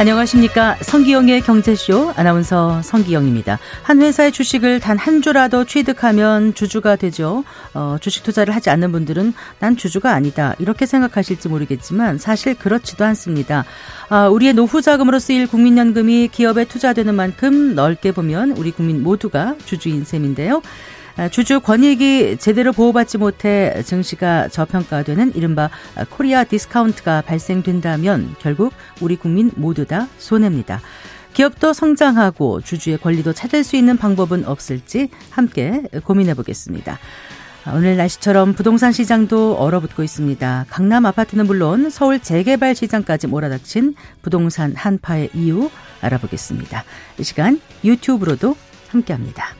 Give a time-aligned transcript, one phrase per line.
[0.00, 0.78] 안녕하십니까.
[0.80, 3.58] 성기영의 경제쇼 아나운서 성기영입니다.
[3.82, 7.44] 한 회사의 주식을 단 한 주라도 취득하면 주주가 되죠.
[7.74, 10.54] 어, 주식 투자를 하지 않는 분들은 난 주주가 아니다.
[10.58, 13.66] 이렇게 생각하실지 모르겠지만 사실 그렇지도 않습니다.
[14.08, 20.06] 아, 우리의 노후 자금으로 쓰일 국민연금이 기업에 투자되는 만큼 넓게 보면 우리 국민 모두가 주주인
[20.06, 20.62] 셈인데요.
[21.16, 25.70] 아, 주주 권익이 제대로 보호받지 못해 증시가 저평가되는 이른바
[26.10, 30.80] 코리아 디스카운트가 발생된다면 결국 우리 국민 모두 다 손해입니다.
[31.32, 36.98] 기업도 성장하고 주주의 권리도 찾을 수 있는 방법은 없을지 함께 고민해 보겠습니다.
[37.64, 40.66] 아, 오늘 날씨처럼 부동산 시장도 얼어붙고 있습니다.
[40.70, 46.84] 강남 아파트는 물론 서울 재개발 시장까지 몰아닥친 부동산 한파의 이유 알아보겠습니다.
[47.18, 48.56] 이 시간 유튜브로도
[48.88, 49.59] 함께합니다.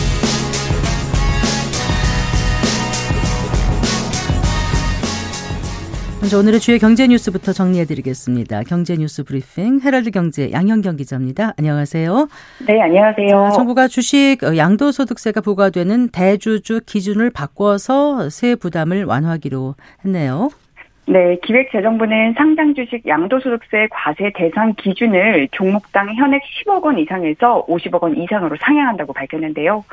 [6.21, 8.61] 먼저 오늘의 주요 경제 뉴스부터 정리해드리겠습니다.
[8.63, 11.55] 경제 뉴스 브리핑 헤럴드 경제 양현경 기자입니다.
[11.57, 12.27] 안녕하세요.
[12.67, 13.49] 네, 안녕하세요.
[13.49, 19.73] 자, 정부가 주식 어, 양도소득세가 부과되는 대주주 기준을 바꿔서 세 부담을 완화하기로
[20.05, 20.51] 했네요.
[21.07, 28.15] 네, 기획재정부는 상장 주식 양도소득세 과세 대상 기준을 종목당 현액 10억 원 이상에서 50억 원
[28.17, 29.83] 이상으로 상향한다고 밝혔는데요.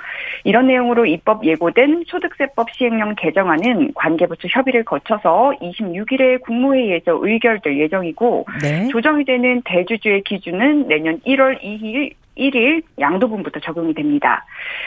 [0.44, 8.88] 이런 내용으로 입법 예고된 소득세법 시행령 개정안은 관계부처 협의를 거쳐서 26일에 국무회의에서 의결될 예정이고 네.
[8.88, 14.44] 조정이 되는 대주주의 기준은 내년 1월 2일 1일 양도분부터 적용이 됩니다.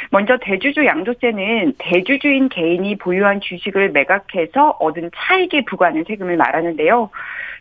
[0.10, 7.10] 먼저 대주주 양도세는 대주주인 개인이 보유한 주식을 매각해서 얻은 차익에 부과하는 세금을 말하는데요.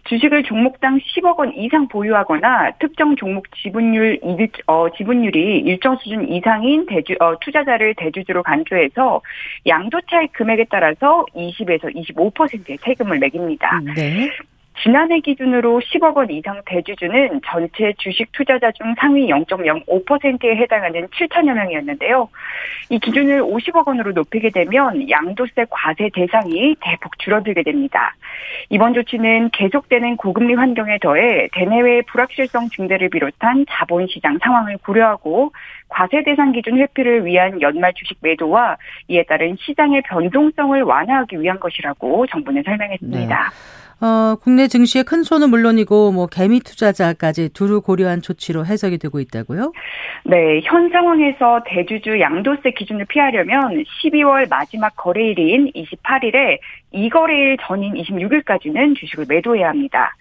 [0.04, 6.86] 주식을 종목당 10억 원 이상 보유하거나 특정 종목 지분율 일, 어, 지분율이 일정 수준 이상인
[6.86, 9.20] 대주 어, 투자자를 대주주로 간주해서
[9.66, 13.80] 양도 차익 금액에 따라서 20에서 25%의 세금을 매깁니다.
[13.94, 14.30] 네.
[14.82, 22.28] 지난해 기준으로 10억 원 이상 대주주는 전체 주식 투자자 중 상위 0.05%에 해당하는 7천여 명이었는데요.
[22.88, 28.14] 이 기준을 50억 원으로 높이게 되면 양도세 과세 대상이 대폭 줄어들게 됩니다.
[28.70, 35.52] 이번 조치는 계속되는 고금리 환경에 더해 대내외 불확실성 증대를 비롯한 자본시장 상황을 고려하고
[35.88, 38.76] 과세 대상 기준 회피를 위한 연말 주식 매도와
[39.08, 43.36] 이에 따른 시장의 변동성을 완화하기 위한 것이라고 정부는 설명했습니다.
[43.36, 43.79] 네.
[44.00, 49.72] 어, 국내 증시의 큰 손은 물론이고 뭐 개미 투자자까지 두루 고려한 조치로 해석이 되고 있다고요?
[50.24, 56.58] 네, 현 상황에서 대주주 양도세 기준을 피하려면 12월 마지막 거래일인 28일에
[56.92, 60.14] 이거래일 전인 26일까지는 주식을 매도해야 합니다.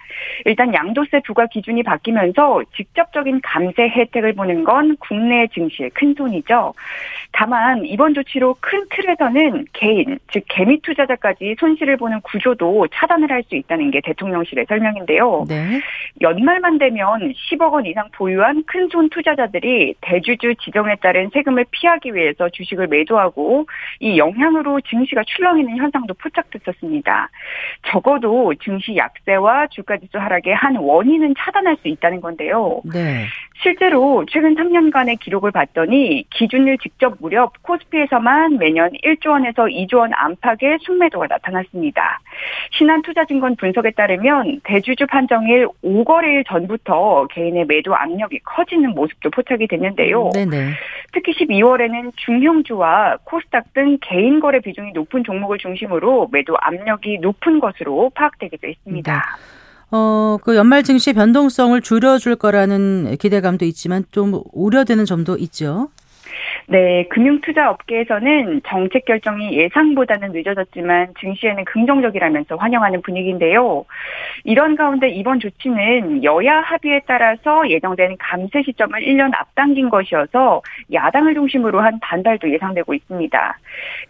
[0.45, 6.73] 일단 양도세 부과 기준이 바뀌면서 직접적인 감세 혜택을 보는 건 국내 증시의 큰 손이죠.
[7.31, 13.55] 다만 이번 조치로 큰 틀에서는 개인, 즉 개미 투자자까지 손실을 보는 구조도 차단을 할 수
[13.55, 15.45] 있다는 게 대통령실의 설명인데요.
[15.47, 15.79] 네.
[16.21, 22.49] 연말만 되면 10억 원 이상 보유한 큰 손 투자자들이 대주주 지정에 따른 세금을 피하기 위해서
[22.49, 23.67] 주식을 매도하고
[23.99, 27.29] 이 영향으로 증시가 출렁이는 현상도 포착됐 있었습니다.
[27.91, 32.81] 적어도 증시 약세와 주가 지수 하락의 한 원인은 차단할 수 있다는 건데요.
[32.85, 33.25] 네.
[33.61, 40.77] 실제로 최근 3년간의 기록을 봤더니 기준일 직접 무렵 코스피에서만 매년 1조 원에서 2조 원 안팎의
[40.81, 42.21] 순매도가 나타났습니다.
[42.71, 50.29] 신한투자증권 분석에 따르면 대주주 판정일 5거래일 전부터 개인의 매도 압력이 커지는 모습도 포착이 됐는데요.
[50.33, 50.71] 네네.
[51.11, 58.11] 특히 12월에는 중형주와 코스닥 등 개인 거래 비중이 높은 종목을 중심으로 매도 압력이 높은 것으로
[58.15, 59.13] 파악되기도 했습니다.
[59.13, 59.58] 네.
[59.91, 65.89] 어, 그 연말 증시 변동성을 줄여줄 거라는 기대감도 있지만 좀 우려되는 점도 있죠.
[66.71, 73.85] 네, 금융투자 업계에서는 정책 결정이 예상보다는 늦어졌지만 증시에는 긍정적이라면서 환영하는 분위기인데요.
[74.43, 80.61] 이런 가운데 이번 조치는 여야 합의에 따라서 예정된 감세 시점을 1년 앞당긴 것이어서
[80.93, 83.57] 야당을 중심으로 한 반발도 예상되고 있습니다.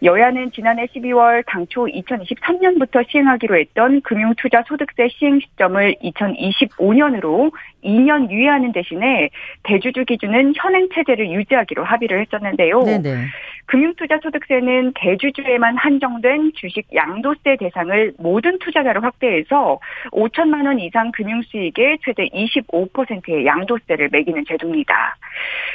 [0.02, 7.52] 여야는 지난해 12월 당초 2023년부터 시행하기로 했던 금융투자 소득세 시행 시점을 2025년으로
[7.82, 9.30] 2년 유예하는 대신에
[9.62, 12.82] 대주주 기준은 현행 체제를 유지하기로 합의를 했었는데 밝혔는데요.
[12.82, 13.26] 네네.
[13.66, 19.78] 금융투자소득세는 대주주에만 한정된 주식 양도세 대상을 모든 투자자로 확대해서
[20.10, 25.16] 5천만 원 이상 금융수익의 최대 25%의 양도세를 매기는 제도입니다.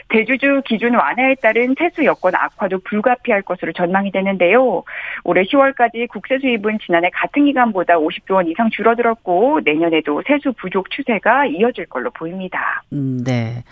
[0.10, 4.84] 대주주 기준 완화에 따른 세수 여건 악화도 불가피할 것으로 전망이 되는데요.
[5.24, 11.46] 올해 10월까지 국세 수입은 지난해 같은 기간보다 50조 원 이상 줄어들었고 내년에도 세수 부족 추세가
[11.46, 12.84] 이어질 걸로 보입니다.
[12.92, 13.64] 음, 네.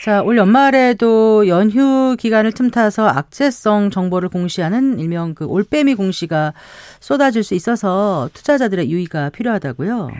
[0.00, 6.52] 자, 올 연말에도 연휴 기간을 틈타서 악재성 정보를 공시하는 일명 그 올빼미 공시가
[7.00, 10.10] 쏟아질 수 있어서 투자자들의 유의가 필요하다고요.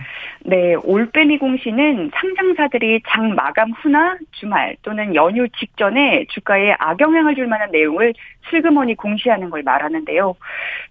[0.44, 7.70] 네, 올빼미 공시는 상장사들이 장 마감 후나 주말 또는 연휴 직전에 주가에 악영향을 줄 만한
[7.70, 8.14] 내용을
[8.50, 10.34] 슬그머니 공시하는 걸 말하는데요.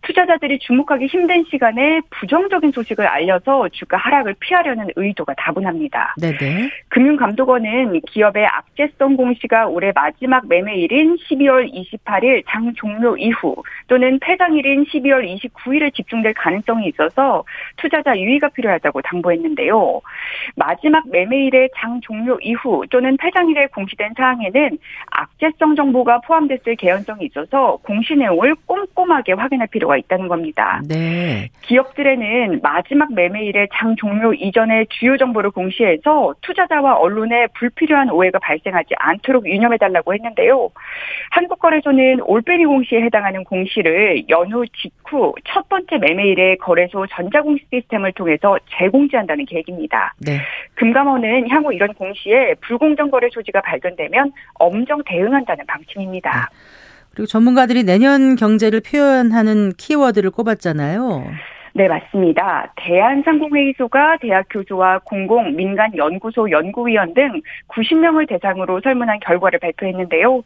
[0.03, 6.15] 투자자들이 주목하기 힘든 시간에 부정적인 소식을 알려서 주가 하락을 피하려는 의도가 다분합니다.
[6.21, 6.69] 네네.
[6.89, 13.55] 금융감독원은 기업의 악 재성 공시가 올해 마지막 매매일인 12월 28일 장 종료 이후
[13.87, 17.43] 또는 폐장일인 12월 29일에 집중될 가능성이 있어서
[17.77, 20.01] 투자자 유의가 필요하다고 당부했는데요.
[20.55, 24.77] 마지막 매매일의 장 종료 이후 또는 폐장일에 공시된 사항에는
[25.09, 30.81] 악재성 정보가 포함됐을 개연성이 있어서 공시 내용을 꼼꼼하게 확인할 필요가 있다는 겁니다.
[30.87, 31.49] 네.
[31.63, 38.93] 기업들에는 마지막 매매일의 장 종료 이전에 주요 정보를 공시해서 투자자와 언론에 불필요한 오해가 발생 하지
[38.97, 40.69] 않도록 유념해달라고 했는데요.
[41.31, 49.45] 한국거래소는 올빼미 공시에 해당하는 공시를 연휴 직후 첫 번째 매매일에 거래소 전자공시 시스템을 통해서 재공지한다는
[49.45, 50.13] 계획입니다.
[50.19, 50.39] 네.
[50.75, 56.31] 금감원은 향후 이런 공시에 불공정 거래 소지가 발견되면 엄정 대응한다는 방침입니다.
[56.31, 56.57] 네.
[57.13, 61.25] 그리고 전문가들이 내년 경제를 표현하는 키워드를 꼽았잖아요.
[61.77, 62.73] 네, 맞습니다.
[62.75, 70.41] 대한상공회의소가 대학 교수와 공공, 민간 연구소 연구위원 등 90명을 대상으로 설문한 결과를 발표했는데요.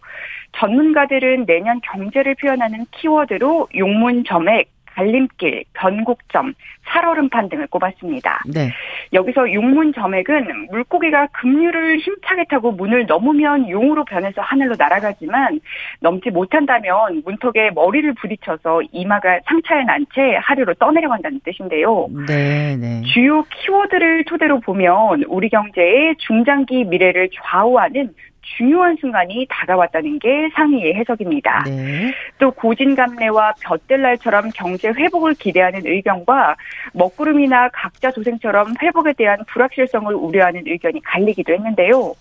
[0.59, 6.53] 전문가들은 내년 경제를 표현하는 키워드로 용문 점액, 갈림길, 변곡점,
[6.83, 8.41] 살얼음판 등을 꼽았습니다.
[8.53, 8.69] 네.
[9.13, 15.59] 여기서 용문 점액은 물고기가 급류를 힘차게 타고 문을 넘으면 용으로 변해서 하늘로 날아가지만
[15.99, 22.07] 넘지 못한다면 문턱에 머리를 부딪혀서 이마가 상처에 난 채 하류로 떠내려간다는 뜻인데요.
[22.27, 23.01] 네, 네.
[23.13, 28.13] 주요 키워드를 토대로 보면 우리 경제의 중장기 미래를 좌우하는
[28.57, 31.63] 중요한 순간이 다가왔다는 게 상위의 해석입니다.
[31.65, 32.13] 네.
[32.37, 36.55] 또 고진감래와 볕들날처럼 경제 회복을 기대하는 의견과
[36.93, 42.13] 먹구름이나 각자 도생처럼 회복에 대한 불확실성을 우려하는 의견이 갈리기도 했는데요.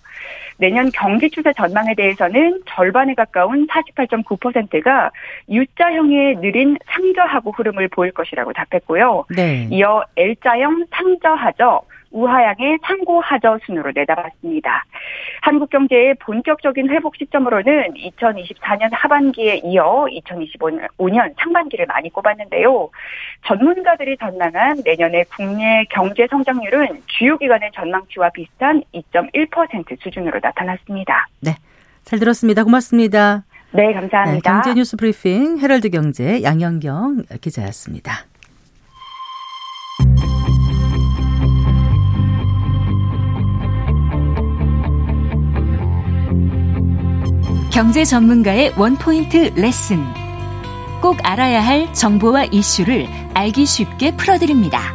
[0.57, 5.09] 내년 경기 추세 전망에 대해서는 절반에 가까운 48.9%가
[5.49, 9.25] U자형의 느린 상저하고 흐름을 보일 것이라고 답했고요.
[9.35, 9.67] 네.
[9.71, 11.81] 이어 L자형 상저하저
[12.11, 14.85] 우하향의 상고하저 순으로 내다봤습니다.
[15.41, 22.89] 한국 경제의 본격적인 회복 시점으로는 2024년 하반기에 이어 2025년 상반기를 많이 꼽았는데요.
[23.47, 31.27] 전문가들이 전망한 내년의 국내 경제 성장률은 주요 기관의 전망치와 비슷한 2.1% 수준으로 나타났습니다.
[31.41, 31.55] 네.
[32.03, 32.63] 잘 들었습니다.
[32.63, 33.43] 고맙습니다.
[33.71, 34.31] 네, 감사합니다.
[34.31, 38.30] 네, 경제 뉴스 브리핑 헤럴드 경제 양현경 기자였습니다.
[47.71, 50.03] 경제 전문가의 원포인트 레슨.
[51.01, 54.93] 꼭 알아야 할 정보와 이슈를 알기 쉽게 풀어드립니다.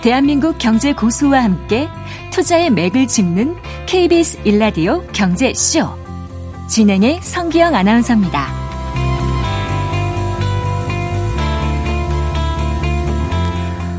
[0.00, 1.90] 대한민국 경제 고수와 함께
[2.32, 5.90] 투자의 맥을 짚는 KBS 일라디오 경제쇼.
[6.68, 8.69] 진행의 성기영 아나운서입니다.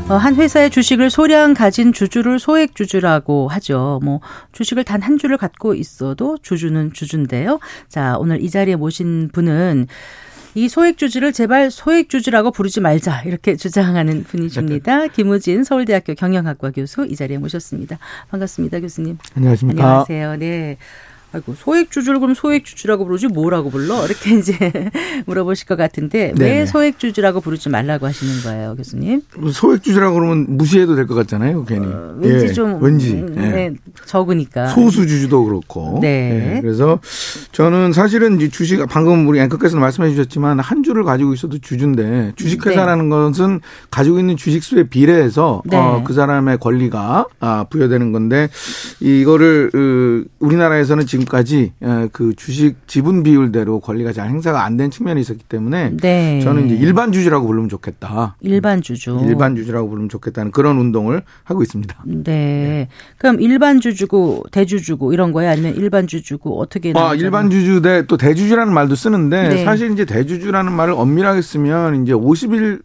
[0.08, 4.00] 한 회사의 주식을 소량 가진 주주를 소액 주주라고 하죠.
[4.02, 4.20] 뭐
[4.52, 7.58] 주식을 단 한 주를 갖고 있어도 주주는 주주인데요.
[7.88, 9.88] 자, 오늘 이 자리에 모신 분은
[10.54, 15.08] 이 소액 주주를 제발 소액 주주라고 부르지 말자 이렇게 주장하는 분이십니다.
[15.08, 17.98] 김우진 서울대학교 경영학과 교수 이 자리에 모셨습니다.
[18.30, 19.18] 반갑습니다, 교수님.
[19.34, 19.82] 안녕하십니까.
[19.82, 20.36] 안녕하세요.
[20.36, 20.76] 네.
[21.32, 24.04] 아이고 소액주주를 그럼 소액주주라고 부르지 뭐라고 불러?
[24.06, 24.54] 이렇게 이제
[25.26, 26.50] 물어보실 것 같은데 네네.
[26.60, 29.22] 왜 소액주주라고 부르지 말라고 하시는 거예요, 교수님?
[29.52, 31.86] 소액주주라고 그러면 무시해도 될 것 같잖아요, 괜히.
[31.86, 33.50] 어, 왠지 예, 좀 왠지 음, 네.
[33.50, 33.74] 네,
[34.06, 34.66] 적으니까.
[34.68, 35.98] 소수주주도 그렇고.
[36.00, 36.56] 네.
[36.56, 37.00] 예, 그래서
[37.52, 43.08] 저는 사실은 이제 주식 방금 우리 앵커께서 말씀해 주셨지만 한 주를 가지고 있어도 주주인데 주식회사라는
[43.08, 43.10] 네.
[43.10, 43.60] 것은
[43.90, 45.76] 가지고 있는 주식 수에 비례해서 네.
[45.76, 48.48] 어, 그 사람의 권리가 아, 부여되는 건데
[49.00, 51.72] 이거를 으, 우리나라에서는 지금 지금까지
[52.12, 56.40] 그 주식 지분 비율대로 권리가 잘 행사가 안 된 측면이 있었기 때문에 네.
[56.40, 58.36] 저는 이제 일반 주주라고 부르면 좋겠다.
[58.40, 59.20] 일반 주주.
[59.26, 61.94] 일반 주주라고 부르면 좋겠다는 그런 운동을 하고 있습니다.
[62.06, 62.22] 네.
[62.24, 62.88] 네.
[63.18, 65.50] 그럼 일반 주주고 대주주고 이런 거예요?
[65.50, 66.94] 아니면 일반 주주고 어떻게?
[66.96, 69.64] 아, 일반 주주 대 또 대주주라는 말도 쓰는데 네.
[69.64, 72.80] 사실 이제 대주주라는 말을 엄밀하게 쓰면 이제 51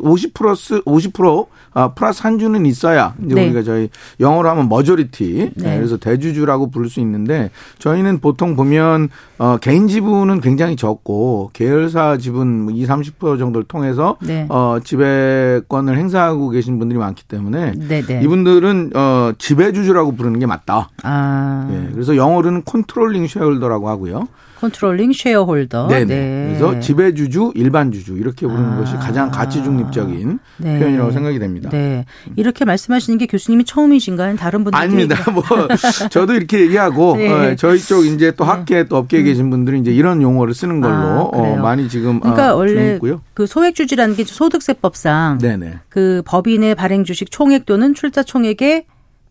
[0.00, 3.46] 50 플러스 50% 아, 플러스 한 주는 있어야 이제 네.
[3.46, 3.88] 우리가 저희
[4.20, 5.52] 영어로 하면 majority.
[5.56, 5.76] 네.
[5.76, 12.68] 그래서 대주주라고 부를 수 있는데 저희는 보통 보면 어, 개인 지분은 굉장히 적고 계열사 지분
[12.70, 14.46] 2, 뭐30% 정도를 통해서 네.
[14.48, 18.20] 어, 지배권을 행사하고 계신 분들이 많기 때문에 네, 네.
[18.22, 20.90] 이분들은 어, 지배주주라고 부르는 게 맞다.
[21.02, 21.68] 아.
[21.72, 24.28] 예, 그래서 영어로는 controlling shareholder라고 하고요.
[24.62, 25.88] Controlling shareholder.
[25.88, 26.04] 네네.
[26.04, 26.44] 네.
[26.46, 28.76] 그래서 지배주주, 일반주주 이렇게 부르는 아.
[28.76, 30.78] 것이 가장 가치 중립적인 네.
[30.78, 31.68] 표현이라고 생각이 됩니다.
[31.70, 32.04] 네.
[32.36, 34.36] 이렇게 말씀하시는 게 교수님이 처음이신가요?
[34.36, 35.30] 다른 분들 아닙니다.
[35.32, 35.42] 뭐
[36.10, 37.28] 저도 이렇게 얘기하고 네.
[37.28, 38.50] 어, 저희 쪽 이제 또 네.
[38.50, 39.24] 학계 또 업계에 음.
[39.24, 43.20] 계신 분들은 이제 이런 용어를 쓰는 걸로 아, 어, 많이 지금 그러니까 어, 원래 있고요.
[43.34, 45.80] 그 소액주주라는 게 소득세법상 네네.
[45.88, 48.84] 그 법인의 발행 주식 총액 또는 출자 총액의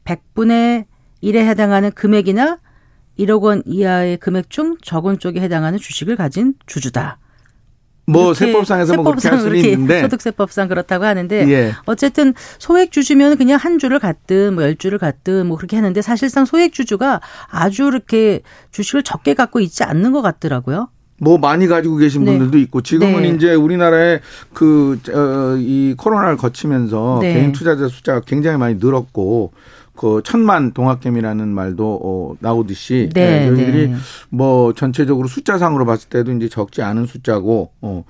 [0.04, 0.86] 100분의
[1.24, 2.58] 1에 해당하는 금액이나
[3.20, 7.18] 1억 원 이하의 금액 중 적은 쪽에 해당하는 주식을 가진 주주다.
[8.06, 11.72] 뭐 세법상에서 뭐 그렇게 할 수는 있는데 소득세법상 그렇다고 하는데 예.
[11.86, 16.46] 어쨌든 소액 주주면 그냥 한 주를 갖든 뭐 열 주를 갖든 뭐 그렇게 하는데 사실상
[16.46, 18.42] 소액 주주가 아주 이렇게
[18.72, 20.90] 주식을 적게 갖고 있지 않는 것 같더라고요.
[21.20, 22.32] 뭐 많이 가지고 계신 네.
[22.32, 23.30] 분들도 있고 지금은 네.
[23.30, 24.22] 이제 우리나라에
[24.54, 27.36] 그이 어, 코로나를 거치면서 네.
[27.36, 29.54] 개인 투자자 숫자가 굉장히 많이 늘었고
[30.02, 33.96] 그 천만 동학개미라는 말도 어, 나오듯이 네, 네, 저희들이 네.
[34.30, 38.04] 뭐 전체적으로 숫자상으로 봤을 때도 이제 적지 않은 숫자고 어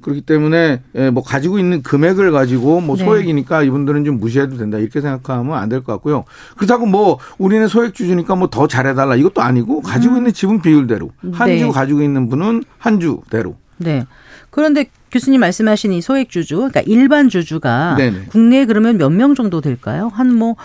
[0.00, 3.04] 그렇기 때문에 예, 뭐 가지고 있는 금액을 가지고 뭐 네.
[3.04, 6.24] 소액이니까 이분들은 좀 무시해도 된다 이렇게 생각하면 안 될 것 같고요.
[6.56, 10.18] 그렇다고 뭐 우리는 소액 주주니까 뭐 더 잘해달라 이것도 아니고 가지고 음.
[10.18, 11.70] 있는 지분 비율대로 한주 네.
[11.70, 13.56] 가지고 있는 분은 한 주대로.
[13.76, 14.06] 네.
[14.48, 18.26] 그런데 교수님 말씀하신 이 소액 주주, 그러니까 일반 주주가 네네.
[18.30, 20.10] 국내에 그러면 몇 명 정도 될까요?
[20.14, 20.56] 한 뭐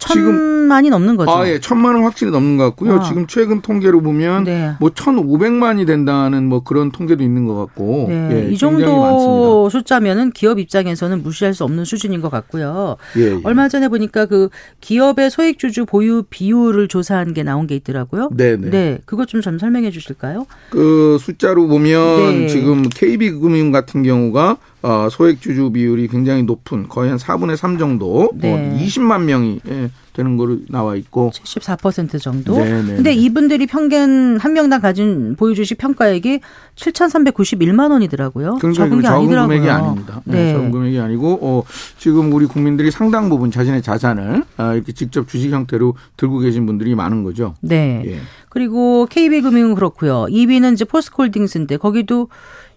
[0.00, 1.30] 천만이 넘는 거죠.
[1.30, 1.58] 아, 예.
[1.58, 3.00] 천만은 확실히 넘는 것 같고요.
[3.00, 3.02] 아.
[3.02, 4.72] 지금 최근 통계로 보면 네.
[4.80, 8.06] 뭐 1,500만이 된다는 뭐 그런 통계도 있는 것 같고.
[8.08, 8.46] 네.
[8.46, 12.96] 예, 이 정도 숫자면은 기업 입장에서는 무시할 수 없는 수준인 것 같고요.
[13.16, 13.40] 예, 예.
[13.44, 14.48] 얼마 전에 보니까 그
[14.80, 18.30] 기업의 소액 주주 보유 비율을 조사한 게 나온 게 있더라고요.
[18.32, 18.70] 네, 네.
[18.70, 18.98] 네.
[19.04, 20.46] 그것 좀 좀 설명해 주실까요?
[20.70, 22.46] 그 숫자로 보면 네.
[22.48, 28.30] 지금 KB금융 같은 경우가 어, 소액 주주 비율이 굉장히 높은 거의 한 4분의 3 정도
[28.34, 28.52] 네.
[28.52, 32.56] 어, 20만 명이 예, 되는 거로 나와 있고 74% 정도.
[32.56, 32.96] 네, 네.
[32.96, 36.40] 근데 이분들이 평균 한 명당 가진 보유 주식 평가액이
[36.76, 38.56] 7,391만 원이더라고요.
[38.56, 39.48] 그러니까 적은 게 적은 아니더라고요.
[39.48, 40.22] 금액이 아닙니다.
[40.24, 40.44] 네.
[40.44, 40.52] 네.
[40.54, 41.62] 적은 금액이 아니고 어,
[41.98, 46.94] 지금 우리 국민들이 상당 부분 자신의 자산을 아, 이렇게 직접 주식 형태로 들고 계신 분들이
[46.94, 47.54] 많은 거죠.
[47.60, 48.02] 네.
[48.06, 48.20] 예.
[48.48, 50.26] 그리고 KB금융은 그렇고요.
[50.28, 52.28] 2위는 이제 포스코홀딩스인데 거기도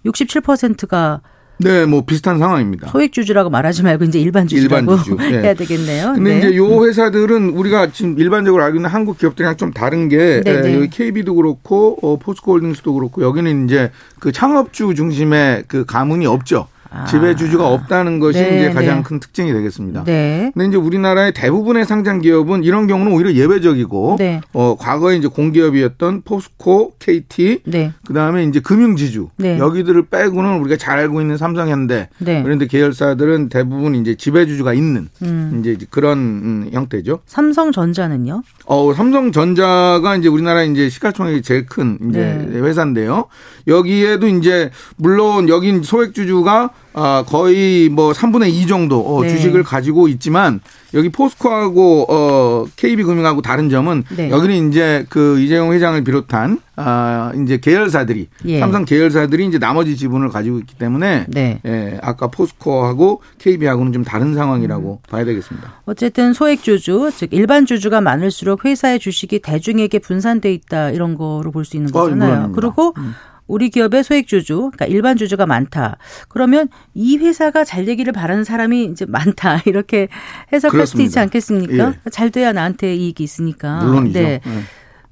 [0.06, 1.22] 67%가
[1.64, 2.90] 네, 뭐 비슷한 상황입니다.
[2.90, 5.16] 소액 주주라고 말하지 말고 이제 일반 주주라고 일반 주주.
[5.18, 5.42] 네.
[5.42, 6.14] 해야 되겠네요.
[6.14, 6.38] 근데 네.
[6.40, 10.76] 이제 요 회사들은 우리가 지금 일반적으로 알고 있는 한국 기업들이랑 좀 다른 게 네, 네.
[10.76, 16.68] 여기 KB도 그렇고 어, 포스코홀딩스도 그렇고 여기는 이제 그 창업주 중심의 그 가문이 없죠.
[16.94, 17.06] 아.
[17.06, 19.04] 지배주주가 없다는 것이 네, 이제 가장 네.
[19.04, 20.04] 큰 특징이 되겠습니다.
[20.04, 20.52] 네.
[20.54, 24.42] 근데 이제 우리나라의 대부분의 상장 기업은 이런 경우는 오히려 예외적이고 네.
[24.54, 27.94] 어 과거에 이제 공기업이었던 포스코, KT, 네.
[28.06, 29.58] 그다음에 이제 금융지주 네.
[29.58, 32.44] 여기들을 빼고는 우리가 잘 알고 있는 삼성현대 네.
[32.44, 35.60] 그런데 계열사들은 대부분 이제 지배주주가 있는 음.
[35.60, 37.20] 이제 그런 음, 형태죠.
[37.26, 38.44] 삼성전자는요?
[38.66, 42.22] 어, 삼성전자가 이제 우리나라 이제 시가총액이 제일 큰 이제
[42.54, 43.26] 회사인데요.
[43.68, 49.30] 여기에도 이제 물론 여긴 소액주주가 아, 거의 뭐 3분의 2 정도 어, 네.
[49.30, 50.60] 주식을 가지고 있지만
[50.94, 54.30] 여기 포스코하고 어, KB금융하고 다른 점은 네.
[54.30, 58.60] 여기는 이제 그 이재용 회장을 비롯한 아, 이제 계열사들이 예.
[58.60, 61.60] 삼성 계열사들이 이제 나머지 지분을 가지고 있기 때문에 네.
[61.66, 65.10] 예, 아까 포스코하고 KB하고는 좀 다른 상황이라고 음.
[65.10, 65.74] 봐야 되겠습니다.
[65.86, 71.64] 어쨌든 소액 주주 즉 일반 주주가 많을수록 회사의 주식이 대중에게 분산돼 있다 이런 거로 볼
[71.66, 72.46] 수 있는 어, 거잖아요.
[72.46, 73.14] 어, 그리고 음.
[73.54, 75.98] 우리 기업의 소액 주주, 그러니까 일반 주주가 많다.
[76.28, 79.62] 그러면 이 회사가 잘 되기를 바라는 사람이 이제 많다.
[79.68, 80.08] 이렇게
[80.52, 81.90] 해석할 수도 있지 않겠습니까?
[81.90, 82.10] 예.
[82.10, 83.84] 잘 돼야 나한테 이익이 있으니까.
[83.84, 84.20] 물론이죠.
[84.20, 84.42] 네.
[84.44, 84.52] 예.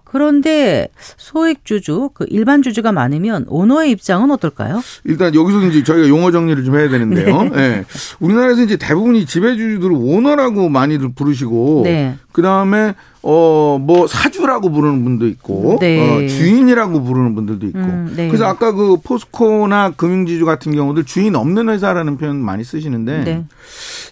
[0.03, 4.81] 그런데 소액 주주, 그 일반 주주가 많으면 오너의 입장은 어떨까요?
[5.05, 7.43] 일단 여기서 이제 저희가 용어 정리를 좀 해야 되는데요.
[7.45, 7.49] 네.
[7.49, 7.83] 네.
[8.19, 12.15] 우리나라에서 이제 대부분이 지배주주들을 오너라고 많이들 부르시고, 네.
[12.33, 15.99] 그 다음에 어, 뭐, 사주라고 부르는 분도 있고, 네.
[15.99, 17.79] 어, 주인이라고 부르는 분들도 있고.
[17.79, 18.27] 음, 네.
[18.27, 23.45] 그래서 아까 그 포스코나 금융지주 같은 경우들 주인 없는 회사라는 표현 많이 쓰시는데, 네.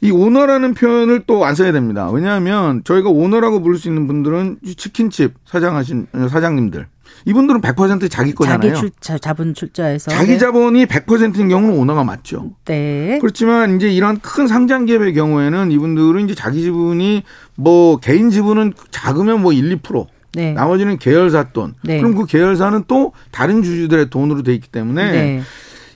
[0.01, 2.09] 이 오너라는 표현을 또 안 써야 됩니다.
[2.11, 6.85] 왜냐하면 저희가 오너라고 부를 수 있는 분들은 치킨집 사장하신 사장님들,
[7.25, 8.73] 이분들은 100% 자기 거잖아요.
[8.73, 10.11] 자기 출자, 자본 출자에서.
[10.11, 10.37] 자기 네.
[10.37, 12.51] 자본이 100%인 경우는 오너가 맞죠.
[12.65, 13.17] 네.
[13.21, 17.23] 그렇지만 이제 이런 큰 상장 기업의 경우에는 이분들은 이제 자기 지분이
[17.55, 20.07] 뭐 개인 지분은 작으면 뭐 1, 2%.
[20.35, 20.53] 네.
[20.53, 21.73] 나머지는 계열사 돈.
[21.83, 21.97] 네.
[21.97, 25.41] 그럼 그 계열사는 또 다른 주주들의 돈으로 돼 있기 때문에 네.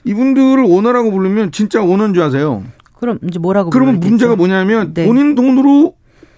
[0.04, 2.64] 이분들을 오너라고 부르면 진짜 오너인 줄 아세요.
[2.94, 5.06] 그럼 이제 뭐라고 그러면 문제가 뭐냐면 네.
[5.06, 5.94] 본인 돈으로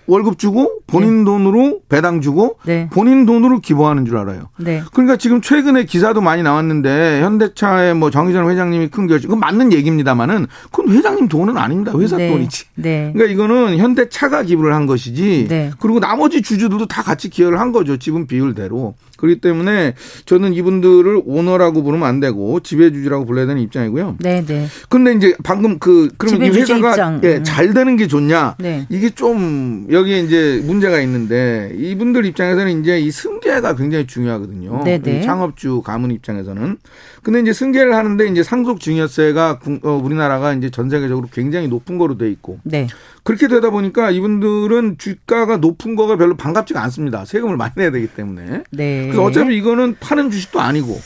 [0.06, 1.24] 월급 주고 본인 네.
[1.24, 2.88] 돈으로 배당 주고 네.
[2.92, 4.48] 본인 돈으로 기부하는 줄 알아요.
[4.58, 4.82] 네.
[4.92, 10.46] 그러니까 지금 최근에 기사도 많이 나왔는데 현대차의 뭐 정의전 회장님이 큰 결정, 그건 맞는 얘기입니다만은
[10.70, 11.92] 그건 회장님 돈은 아닙니다.
[11.98, 12.30] 회사 네.
[12.30, 12.64] 돈이지.
[12.76, 13.10] 네.
[13.12, 15.46] 그러니까 이거는 현대차가 기부를 한 것이지.
[15.48, 15.70] 네.
[15.80, 17.96] 그리고 나머지 주주들도 다 같이 기여를 한 거죠.
[17.96, 18.94] 지분 비율대로.
[19.16, 19.94] 그렇기 때문에
[20.26, 24.16] 저는 이분들을 오너라고 부르면 안 되고 지배주주라고 불러야 되는 입장이고요.
[24.20, 24.66] 네, 네.
[24.88, 27.44] 근데 이제 방금 그 그러면 이 회사가 예, 음.
[27.44, 28.56] 잘 되는 게 좋냐?
[28.58, 28.86] 네.
[28.88, 34.82] 이게 좀 여기에 이제 문제가 있는데 이분들 입장에서는 이제 이 승계가 굉장히 중요하거든요.
[34.84, 35.22] 네, 네.
[35.22, 36.76] 창업주 가문 입장에서는.
[37.22, 42.18] 근데 이제 승계를 하는데 이제 상속 증여세가 어, 우리나라가 이제 전 세계적으로 굉장히 높은 거로
[42.18, 42.58] 돼 있고.
[42.62, 42.86] 네.
[43.22, 47.24] 그렇게 되다 보니까 이분들은 주가가 높은 거가 별로 반갑지가 않습니다.
[47.24, 48.64] 세금을 많이 내야 되기 때문에.
[48.70, 49.02] 네.
[49.06, 51.00] 그래서 어차피 이거는 파는 주식도 아니고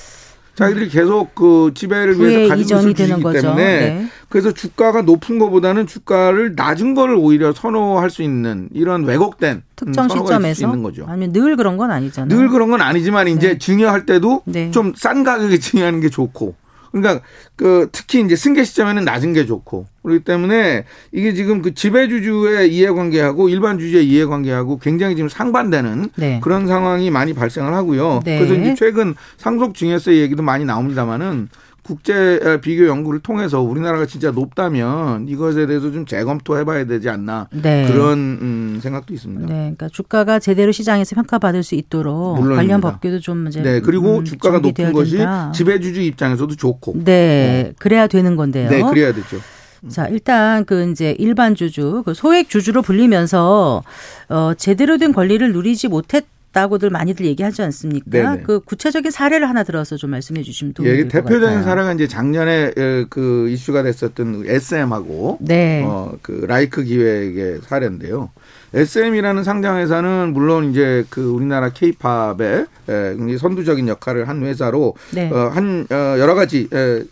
[0.61, 4.07] 자기들이 계속 그 지배를 위해서 가지고 있을 주식이기 때문에 네.
[4.29, 10.67] 그래서 주가가 높은 것보다는 주가를 낮은 거를 오히려 선호할 수 있는 이런 왜곡된 특정 시점에서
[10.67, 11.07] 있는 거죠.
[11.09, 12.39] 아니면 늘 그런 건 아니잖아요.
[12.39, 13.59] 늘 그런 건 아니지만 이제 네.
[13.59, 14.71] 증여할 때도 네.
[14.71, 16.55] 좀싼 가격에 증여하는 게 좋고
[16.93, 17.25] 그러니까
[17.57, 23.49] 그 특히 이제 승계 시점에는 낮은 게 좋고 그렇기 때문에 이게 지금 그 지배주주의 이해관계하고
[23.49, 26.41] 일반 주주의 이해관계하고 굉장히 지금 상반되는 네.
[26.43, 28.21] 그런 상황이 많이 발생을 하고요.
[28.25, 28.39] 네.
[28.39, 31.49] 그래서 이제 최근 상속 증여세 얘기도 많이 나옵니다만은
[31.83, 37.87] 국제 비교 연구를 통해서 우리나라가 진짜 높다면 이것에 대해서 좀 재검토해 봐야 되지 않나 네.
[37.91, 39.47] 그런 음, 생각도 있습니다.
[39.47, 42.57] 네, 그러니까 주가가 제대로 시장에서 평가받을 수 있도록 물론입니다.
[42.57, 45.53] 관련 법규도 좀 이제 네 그리고 음, 주가가 높은 것이 된다.
[45.53, 47.75] 지배주주 입장에서도 좋고 네 어.
[47.79, 48.71] 그래야 되는 건데요.
[48.71, 49.39] 네 그래야 되죠.
[49.89, 53.83] 자, 일단 그 이제 일반 주주, 그 소액 주주로 불리면서
[54.29, 58.11] 어 제대로 된 권리를 누리지 못했 다고들 많이들 얘기하지 않습니까?
[58.11, 58.43] 네네.
[58.43, 61.25] 그 구체적인 사례를 하나 들어서 좀 말씀해 주시면 도움이 예, 될것 같아요.
[61.25, 62.73] 대표적인 사례가 이제 작년에
[63.09, 65.83] 그 이슈가 됐었던 SM하고 네.
[65.85, 68.31] 어, 그 라이크 기획의 사례인데요.
[68.75, 72.67] SM이라는 상장 회사는 물론 이제 그 우리나라 케이팝의
[73.39, 75.31] 선두적인 역할을 한 회사로 네.
[75.31, 77.05] 어, 한 어, 여러 가지 에,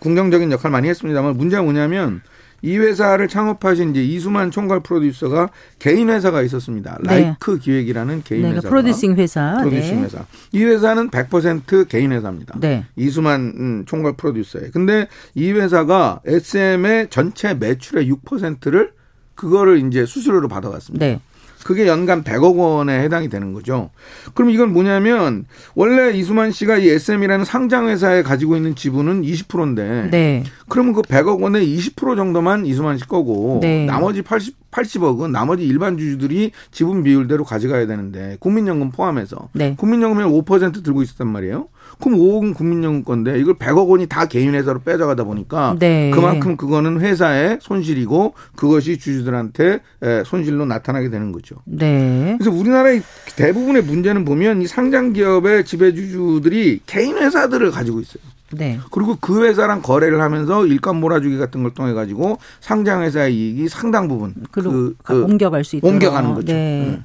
[0.00, 2.22] 긍정적인 역할을 많이 했습니다만 문제가 뭐냐면
[2.64, 6.96] 이 회사를 창업하신 이제 이수만 총괄 프로듀서가 개인 회사가 있었습니다.
[7.02, 7.20] 네.
[7.20, 8.70] 라이크 기획이라는 개인 네, 회사.
[8.70, 9.58] 프로듀싱 회사.
[9.58, 10.02] 프로듀싱 네.
[10.04, 10.24] 회사.
[10.52, 12.58] 이 회사는 100% 개인 회사입니다.
[12.58, 12.86] 네.
[12.96, 14.70] 이수만 음, 총괄 프로듀서에.
[14.72, 18.92] 근데 이 회사가 SM의 전체 매출의 6%를
[19.34, 21.04] 그거를 이제 수수료로 받아갔습니다.
[21.04, 21.20] 네.
[21.64, 23.90] 그게 연간 100억 원에 해당이 되는 거죠.
[24.34, 30.44] 그럼 이건 뭐냐면 원래 이수만 씨가 이 SM이라는 상장 회사에 가지고 있는 지분은 20%인데 네.
[30.68, 33.86] 그러면 그 100억 원의 20% 정도만 이수만 씨 거고 네.
[33.86, 39.76] 나머지 80 80억은 나머지 일반 주주들이 지분 비율대로 가져가야 되는데 국민연금 포함해서 네.
[39.78, 41.68] 국민연금에 5% 들고 있었단 말이에요.
[42.00, 46.10] 그럼 5억은 국민연금 건데 이걸 100억 원이 다 개인 회사로 빼져가다 보니까 네.
[46.10, 49.80] 그만큼 그거는 회사의 손실이고 그것이 주주들한테
[50.24, 51.56] 손실로 나타나게 되는 거죠.
[51.64, 52.36] 네.
[52.38, 53.02] 그래서 우리나라의
[53.36, 58.22] 대부분의 문제는 보면 이 상장 기업의 지배주주들이 개인 회사들을 가지고 있어요.
[58.52, 58.78] 네.
[58.90, 64.06] 그리고 그 회사랑 거래를 하면서 일감 몰아주기 같은 걸 통해 가지고 상장 회사의 이익이 상당
[64.06, 66.52] 부분 그, 그 옮겨갈 수 있도록 옮겨가는 거죠.
[66.52, 66.86] 네.
[66.90, 67.02] 네.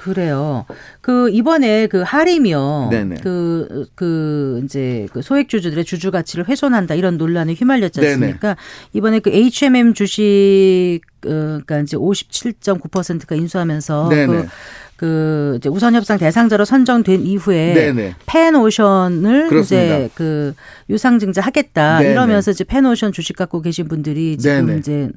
[0.00, 0.64] 그래요.
[1.02, 2.88] 그 이번에 그 할이며
[3.22, 8.40] 그그 그 이제 그 소액 주주들의 주주 가치를 훼손한다 이런 논란에 휘말렸지 않습니까?
[8.40, 8.56] 네네.
[8.94, 14.26] 이번에 그 HMM 주식 어, 그러니까 이제 57.9%가 인수하면서 네네.
[14.26, 14.48] 그,
[14.96, 18.14] 그 이제 우선 협상 대상자로 선정된 이후에 네네.
[18.24, 20.54] 펜오션을 이제 그
[20.88, 25.10] 유상증자 하겠다 이러면서 이제 펜오션 주식 갖고 계신 분들이 지금 이제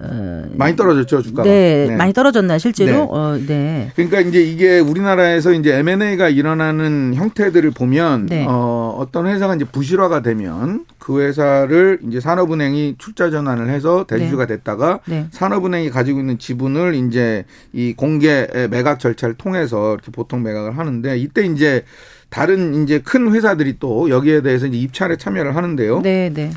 [0.00, 1.48] 어, 많이 떨어졌죠 주가가.
[1.48, 1.96] 네, 네.
[1.96, 2.92] 많이 떨어졌나 실제로.
[2.92, 3.06] 네.
[3.10, 3.90] 어, 네.
[3.94, 8.46] 그러니까 이제 이게 우리나라에서 이제 M&A가 일어나는 형태들을 보면 네.
[8.48, 14.56] 어, 어떤 회사가 이제 부실화가 되면 그 회사를 이제 산업은행이 출자 전환을 해서 대주주가 네.
[14.56, 15.26] 됐다가 네.
[15.30, 21.44] 산업은행이 가지고 있는 지분을 이제 이 공개 매각 절차를 통해서 이렇게 보통 매각을 하는데 이때
[21.44, 21.84] 이제
[22.30, 26.00] 다른 이제 큰 회사들이 또 여기에 대해서 이제 입찰에 참여를 하는데요.
[26.00, 26.50] 네, 네.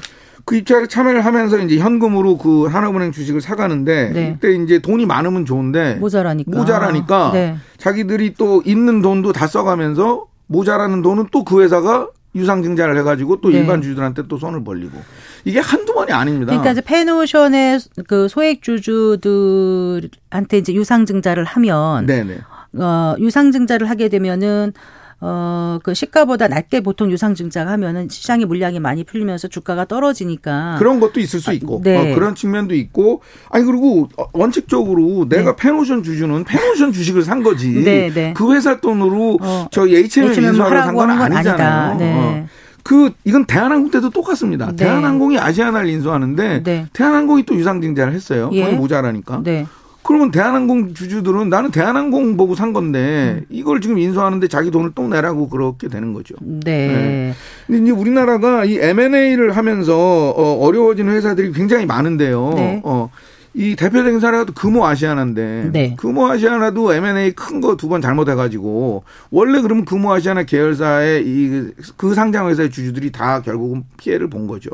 [0.43, 4.35] 그 입찰에 참여를 하면서 이제 현금으로 그 하나은행 주식을 사가는데 네.
[4.35, 7.55] 이때 이제 돈이 많으면 좋은데 모자라니까 모자라니까 네.
[7.77, 13.59] 자기들이 또 있는 돈도 다 써가면서 모자라는 돈은 또 그 회사가 유상증자를 해가지고 또 네.
[13.59, 14.97] 일반 주주들한테 또 손을 벌리고
[15.45, 16.47] 이게 한두 번이 아닙니다.
[16.51, 22.39] 그러니까 이제 페노션의 그 소액 주주들한테 이제 유상증자를 하면 네네.
[22.77, 24.73] 어 유상증자를 하게 되면은
[25.21, 30.75] 어, 그 시가보다 낮게 보통 유상 증자가 하면은 시장의 물량이 많이 풀리면서 주가가 떨어지니까.
[30.77, 31.81] 그런 것도 있을 수 아, 있고.
[31.83, 32.11] 네.
[32.11, 33.21] 어, 그런 측면도 있고.
[33.49, 35.55] 아니, 그리고 원칙적으로 내가 네.
[35.55, 37.69] 페노션 주주는 페노션 주식을 산 거지.
[37.71, 38.33] 네, 네.
[38.35, 41.97] 그 회사 돈으로 어, 저 H&M 인수하러 산 건 아니잖아요.
[41.97, 42.13] 네.
[42.13, 42.47] 어.
[42.83, 44.67] 그 이건 대한항공 때도 똑같습니다.
[44.67, 44.75] 네.
[44.75, 46.85] 대한항공이 아시아나를 인수하는데 네.
[46.93, 48.49] 대한항공이 또 유상증자를 했어요.
[48.53, 48.63] 예.
[48.65, 49.41] 돈이 모자라니까.
[50.05, 50.07] 네.
[50.07, 53.45] 그러면 대한항공 주주들은 나는 대한항공 보고 산 건데 음.
[53.49, 56.35] 이걸 지금 인수하는데 자기 돈을 또 내라고 그렇게 되는 거죠.
[56.41, 56.87] 네.
[56.87, 57.33] 네.
[57.65, 62.53] 근데 이제 우리나라가 이 M&A를 하면서 어, 어려워지는 회사들이 굉장히 많은데요.
[62.55, 62.81] 네.
[62.83, 63.09] 어.
[63.57, 65.95] 이 대표적인 사례가 금호 아시아나인데 네.
[65.95, 72.13] 금호 아시아나도 M&A 큰 거 두 번 잘못해가지고 원래 그러면 금호 아시아나 계열사의 이 그
[72.13, 74.71] 상장 회사의 주주들이 다 결국은 피해를 본 거죠.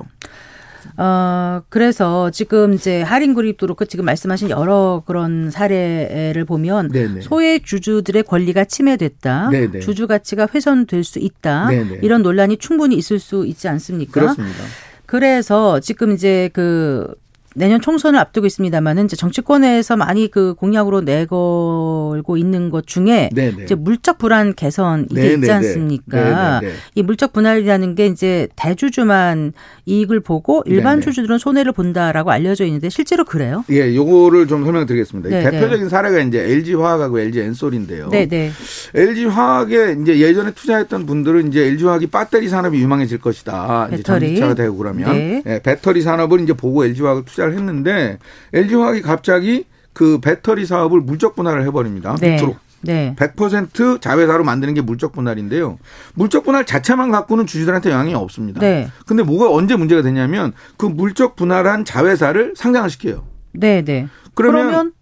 [0.97, 7.21] 어, 그래서 지금 이제 할인구립도 그렇고 지금 말씀하신 여러 그런 사례를 보면 네네.
[7.21, 9.49] 소액 주주들의 권리가 침해됐다.
[9.49, 9.79] 네네.
[9.79, 11.67] 주주 가치가 훼손될 수 있다.
[11.67, 11.99] 네네.
[12.01, 14.11] 이런 논란이 충분히 있을 수 있지 않습니까?
[14.11, 14.63] 그렇습니다.
[15.05, 17.13] 그래서 지금 이제 그
[17.55, 23.63] 내년 총선을 앞두고 있습니다만은 이제 정치권에서 많이 그 공약으로 내걸고 있는 것 중에 네네.
[23.63, 25.39] 이제 물적 불안 개선 이게 네네네.
[25.39, 26.59] 있지 않습니까?
[26.59, 26.73] 네네네.
[26.95, 29.53] 이 물적 분할이라는 게 이제 대주주만
[29.85, 31.01] 이익을 보고 일반 네네.
[31.05, 33.65] 주주들은 손해를 본다라고 알려져 있는데 실제로 그래요?
[33.69, 35.29] 예, 요거를 좀 설명드리겠습니다.
[35.29, 38.09] 대표적인 사례가 이제 LG 화학하고 LG 엔솔인데요.
[38.09, 38.51] 네네.
[38.95, 43.87] LG 화학에 이제 예전에 투자했던 분들은 이제 LG 화학이 배터리 산업이 유망해질 것이다.
[43.89, 43.95] 배터리.
[43.95, 45.43] 이제 전기차가 되고 그러면 네.
[45.45, 48.19] 예, 배터리 산업을 이제 보고 LG 화학을 투자 투자를 했는데
[48.53, 52.15] LG화학이 갑자기 그 배터리 사업을 물적 분할을 해버립니다.
[52.21, 52.35] 네.
[52.35, 52.55] 밑으로.
[52.83, 53.15] 네.
[53.17, 55.77] 100% 자회사로 만드는 게 물적 분할인데요.
[56.15, 58.59] 물적 분할 자체만 갖고는 주주들한테 영향이 없습니다.
[58.59, 58.89] 네.
[59.05, 63.23] 근데 뭐가 언제 문제가 되냐면 그 물적 분할한 자회사를 상장을 시켜요.
[63.53, 64.07] 네, 네.
[64.33, 64.93] 그러면, 그러면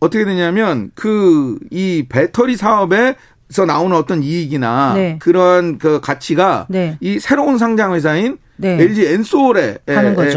[0.00, 3.14] 어떻게 되냐면 그 이 배터리 사업에
[3.48, 5.16] 서 나오는 어떤 이익이나 네.
[5.18, 6.96] 그런 그 가치가 네.
[7.00, 8.82] 이 새로운 상장 회사인 네.
[8.82, 9.78] LG 엔솔에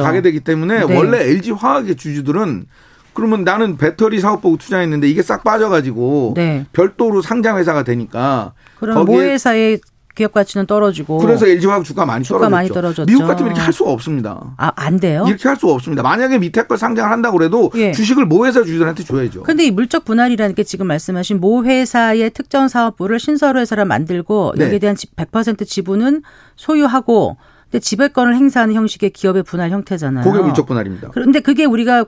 [0.01, 0.95] 가게 되기 때문에 네.
[0.95, 2.65] 원래 LG 화학의 주주들은
[3.13, 6.65] 그러면 나는 배터리 사업 보고 투자했는데 이게 싹 빠져가지고 네.
[6.73, 9.79] 별도로 상장 회사가 되니까 그럼 모 회사의
[10.15, 12.55] 기업 가치는 떨어지고 그래서 LG화학 주가 많이 주가 떨어졌죠.
[12.55, 13.05] 많이 떨어졌죠.
[13.07, 14.53] 미국 같으면 이렇게 할 수가 없습니다.
[14.57, 15.25] 아, 안 돼요?
[15.27, 16.03] 이렇게 할 수가 없습니다.
[16.03, 17.91] 만약에 밑에 걸 상장을 한다고 그래도 예.
[17.93, 19.41] 주식을 모 회사 주주들한테 줘야죠.
[19.41, 24.65] 근데 이 물적 분할이라는 게 지금 말씀하신 모 회사의 특정 사업부를 신설 회사를 만들고 네.
[24.65, 26.21] 여기에 대한 100% 지분은
[26.57, 27.37] 소유하고
[27.73, 30.23] 근데 지배권을 행사하는 형식의 기업의 분할 형태잖아요.
[30.23, 31.09] 그게 물적 분할입니다.
[31.11, 32.05] 그런데 그게 우리가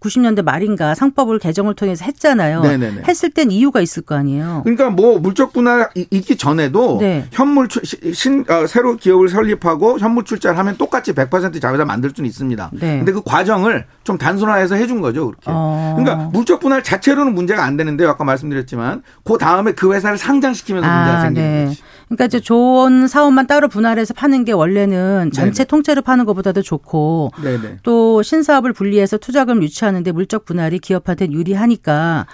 [0.00, 2.60] 90년대 말인가 상법을 개정을 통해서 했잖아요.
[2.60, 3.02] 네네네.
[3.08, 4.60] 했을 땐 이유가 있을 거 아니에요.
[4.62, 7.26] 그러니까 뭐 물적 분할 있기 전에도 네.
[7.32, 7.82] 현물 출,
[8.14, 12.70] 신 어, 새로 기업을 설립하고 현물 출자를 하면 똑같이 100% 자회사 만들 수는 있습니다.
[12.74, 12.98] 네.
[12.98, 15.46] 근데 그 과정을 좀 단순화해서 해준 거죠, 그렇게.
[15.46, 15.96] 어.
[15.98, 20.96] 그러니까 물적 분할 자체로는 문제가 안 되는데 아까 말씀드렸지만 그 다음에 그 회사를 상장시키면서 아,
[20.96, 21.64] 문제가 생기는 네.
[21.64, 21.82] 거지.
[22.08, 25.68] 그러니까 이제 좋은 사업만 따로 분할해서 파는 게 원래는 전체 네네.
[25.68, 27.78] 통째로 파는 것보다도 좋고 네네.
[27.82, 32.26] 또 신사업을 분리해서 투자금 유치하는데 물적 분할이 기업한테 유리하니까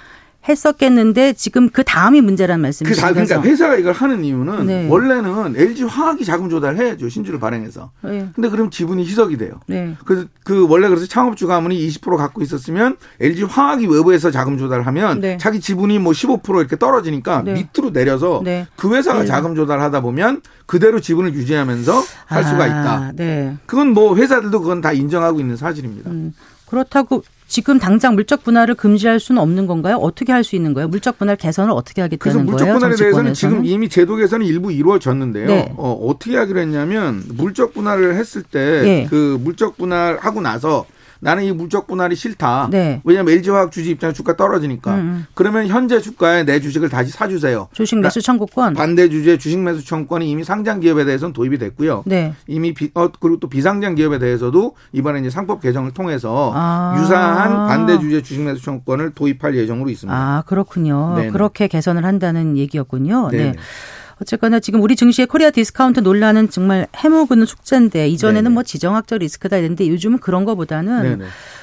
[0.47, 3.07] 했었겠는데 지금 그 다음이 문제란 말씀이시죠.
[3.07, 4.89] 그 그러니까 회사가 이걸 하는 이유는 네.
[4.89, 7.91] 원래는 LG 화학이 자금 조달해야죠 신주를 발행해서.
[8.03, 8.29] 네.
[8.35, 9.61] 근데 그럼 지분이 희석이 돼요.
[9.67, 9.97] 네.
[10.05, 15.39] 그, 그 원래 그래서 창업주 가문이 20% 갖고 있었으면 LG 화학이 외부에서 자금 조달하면 네.
[15.39, 17.55] 자기 지분이 뭐 15% 이렇게 떨어지니까 네.
[17.55, 18.67] 밑으로 내려서 네.
[18.77, 19.27] 그 회사가 네.
[19.27, 23.13] 자금 조달하다 보면 그대로 지분을 유지하면서 할 아, 수가 있다.
[23.15, 23.57] 네.
[23.67, 26.11] 그건 뭐 회사들도 그건 다 인정하고 있는 사실입니다.
[26.11, 26.35] 음.
[26.67, 27.23] 그렇다고
[27.55, 29.99] 지금 당장 물적 분할을 금지할 수는 없는 건가요?
[29.99, 30.89] 어떻게 할 수 있는 거예요?
[30.89, 32.73] 물적 분할 개선을 어떻게 하겠다는 물적 거예요?
[32.75, 35.47] 물적 분할에 대해서는 지금 이미 제도 개선이 일부 이루어졌는데요.
[35.47, 35.73] 네.
[35.77, 39.07] 어, 어떻게 하기로 했냐면 물적 분할을 했을 때그 네.
[39.09, 40.85] 그 물적 분할하고 나서
[41.25, 42.69] 나는 이 물적 분할이 싫다.
[42.71, 43.01] 네.
[43.03, 44.95] 왜냐하면 LG화학 주주 입장에 주가 떨어지니까.
[44.95, 45.27] 음, 음.
[45.33, 47.69] 그러면 현재 주가에 내 주식을 다시 사주세요.
[47.73, 48.75] 주식 매수 청구권.
[48.75, 52.03] 반대 주주의 주식 매수 청구권이 이미 상장 기업에 대해서는 도입이 됐고요.
[52.05, 52.35] 네.
[52.47, 56.95] 이미 비, 어, 그리고 또 비상장 기업에 대해서도 이번에 이제 상법 개정을 통해서 아.
[57.01, 60.15] 유사한 반대 주주의 주식 매수 청구권을 도입할 예정으로 있습니다.
[60.15, 61.15] 아 그렇군요.
[61.17, 61.31] 네네.
[61.31, 63.31] 그렇게 개선을 한다는 얘기였군요.
[63.31, 63.45] 네네.
[63.45, 63.55] 네.
[64.25, 68.55] 어쨌거나 지금 우리 증시의 코리아 디스카운트 논란은 정말 해묵은 숙제인데 이전에는 네네.
[68.55, 71.21] 뭐 지정학적 리스크다 이랬는데 요즘은 그런 거보다는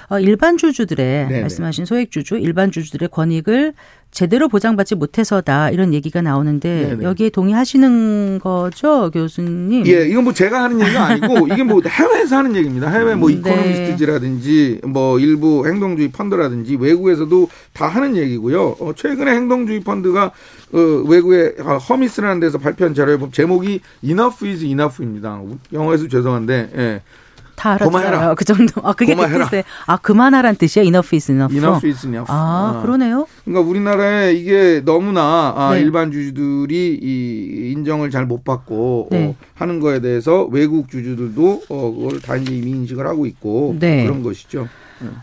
[0.10, 1.42] 어, 일반 주주들의 네네.
[1.42, 3.74] 말씀하신 소액 주주, 일반 주주들의 권익을
[4.12, 7.04] 제대로 보장받지 못해서다 이런 얘기가 나오는데 네네.
[7.06, 9.88] 여기에 동의하시는 거죠, 교수님?
[9.88, 12.90] 예, 이건 뭐 제가 하는 얘기가 아니고 이게 뭐 해외에서 하는 얘기입니다.
[12.90, 13.36] 해외 뭐 네.
[13.36, 18.76] 이코노미스트지라든지 뭐 일부 행동주의 펀드라든지 외국에서도 다 하는 얘기고요.
[18.80, 20.32] 어, 최근에 행동주의 펀드가
[20.74, 21.56] 어, 외국의
[21.90, 25.42] 허미스라는 데서 발표한 자료에 보면 제목이 Enough is Enough입니다.
[25.74, 27.02] 영어에서 죄송한데 예.
[27.56, 28.34] 다 알아들어요.
[28.36, 28.82] 그 정도.
[28.84, 29.64] 아, 그게 그 뜻이에요.
[29.86, 30.84] 아, 그만하란 뜻이야?
[30.84, 31.56] enough is enough.
[31.56, 32.26] enough is enough.
[32.32, 32.82] 아, 아.
[32.82, 33.28] 그러네요.
[33.46, 35.82] 그러니까 우리나라에 이게 너무나 아, 네.
[35.82, 39.26] 일반 주주들이 이 인정을 잘 못 받고 어, 네.
[39.28, 44.06] 어, 하는 거에 대해서 외국 주주들도 어, 그걸 다 이제 이미 인식을 하고 있고 네.
[44.06, 44.68] 그런 것이죠.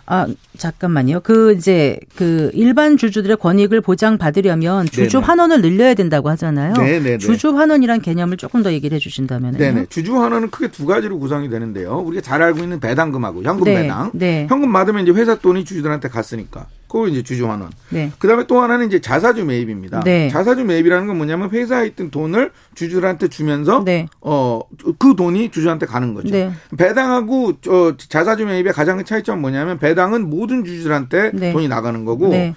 [0.07, 1.21] 아, 잠깐만요.
[1.21, 5.27] 그 이제 그 일반 주주들의 권익을 보장받으려면 주주 네네.
[5.27, 6.75] 환원을 늘려야 된다고 하잖아요.
[6.75, 9.59] 네네 주주 환원이란 개념을 조금 더 얘기를 해 주신다면요.
[9.59, 9.87] 네네.
[9.89, 11.99] 주주 환원은 크게 두 가지로 구성이 되는데요.
[11.99, 13.83] 우리가 잘 알고 있는 배당금하고 현금 네.
[13.83, 14.11] 배당.
[14.15, 14.47] 네.
[14.49, 16.67] 현금 받으면 이제 회사 돈이 주주들한테 갔으니까.
[16.89, 17.71] 그거 이제 주주 환원.
[17.91, 18.11] 네.
[18.19, 20.01] 그다음에 또 하나는 이제 자사주 매입입니다.
[20.01, 20.29] 네.
[20.29, 24.07] 자사주 매입이라는 건 뭐냐면 회사에 있던 돈을 주주들한테 주면서 네.
[24.21, 26.31] 어그 돈이 주주한테 가는 거죠.
[26.31, 26.51] 네.
[26.77, 31.53] 배당하고 저 자사주 매입의 가장 큰 차이점은 뭐냐면 배당은 모든 주주들한테 네.
[31.53, 32.55] 돈이 나가는 거고 네.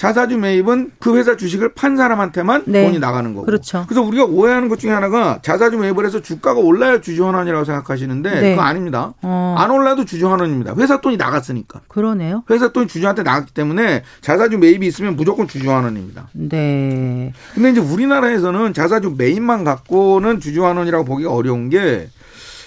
[0.00, 2.86] 자사주 매입은 그 회사 주식을 판 사람한테만 네.
[2.86, 3.44] 돈이 나가는 거고.
[3.44, 3.84] 그렇죠.
[3.86, 8.50] 그래서 우리가 오해하는 것 중에 하나가 자사주 매입을 해서 주가가 올라야 주주 환원이라고 생각하시는데 네.
[8.52, 9.12] 그거 아닙니다.
[9.20, 9.56] 어.
[9.58, 10.74] 안 올라도 주주 환원입니다.
[10.78, 11.82] 회사 돈이 나갔으니까.
[11.88, 12.44] 그러네요.
[12.48, 16.28] 회사 돈이 주주한테 나갔기 때문에 자사주 매입이 있으면 무조건 주주 환원입니다.
[16.32, 17.34] 네.
[17.54, 22.08] 근데 이제 우리나라에서는 자사주 매입만 갖고는 주주 환원이라고 보기가 어려운 게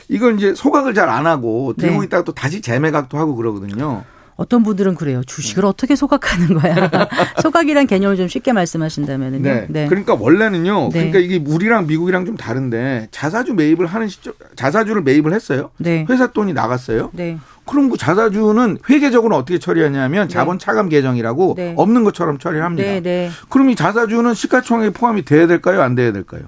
[0.07, 2.05] 이걸 이제 소각을 잘 안 하고 들고 네.
[2.05, 4.03] 있다가 또 다시 재매각도 하고 그러거든요.
[4.35, 5.21] 어떤 분들은 그래요.
[5.25, 5.67] 주식을 네.
[5.67, 6.89] 어떻게 소각하는 거야?
[7.41, 9.39] 소각이란 개념을 좀 쉽게 말씀하신다면요.
[9.39, 9.65] 네.
[9.69, 9.87] 네.
[9.87, 10.89] 그러니까 원래는요.
[10.91, 11.11] 네.
[11.11, 15.71] 그러니까 이게 우리랑 미국이랑 좀 다른데 자사주 매입을 하는 시점 자사주를 매입을 했어요.
[15.77, 16.05] 네.
[16.09, 17.11] 회사 돈이 나갔어요.
[17.13, 17.37] 네.
[17.65, 20.33] 그럼 그 자사주는 회계적으로 어떻게 처리하냐면 네.
[20.33, 23.37] 자본 차감 계정이라고 없는 것처럼 처리를 합니다.
[23.49, 25.81] 그럼 이 자사주는 시가총액에 포함이 돼야 될까요?
[25.81, 26.41] 안 돼야 될까요?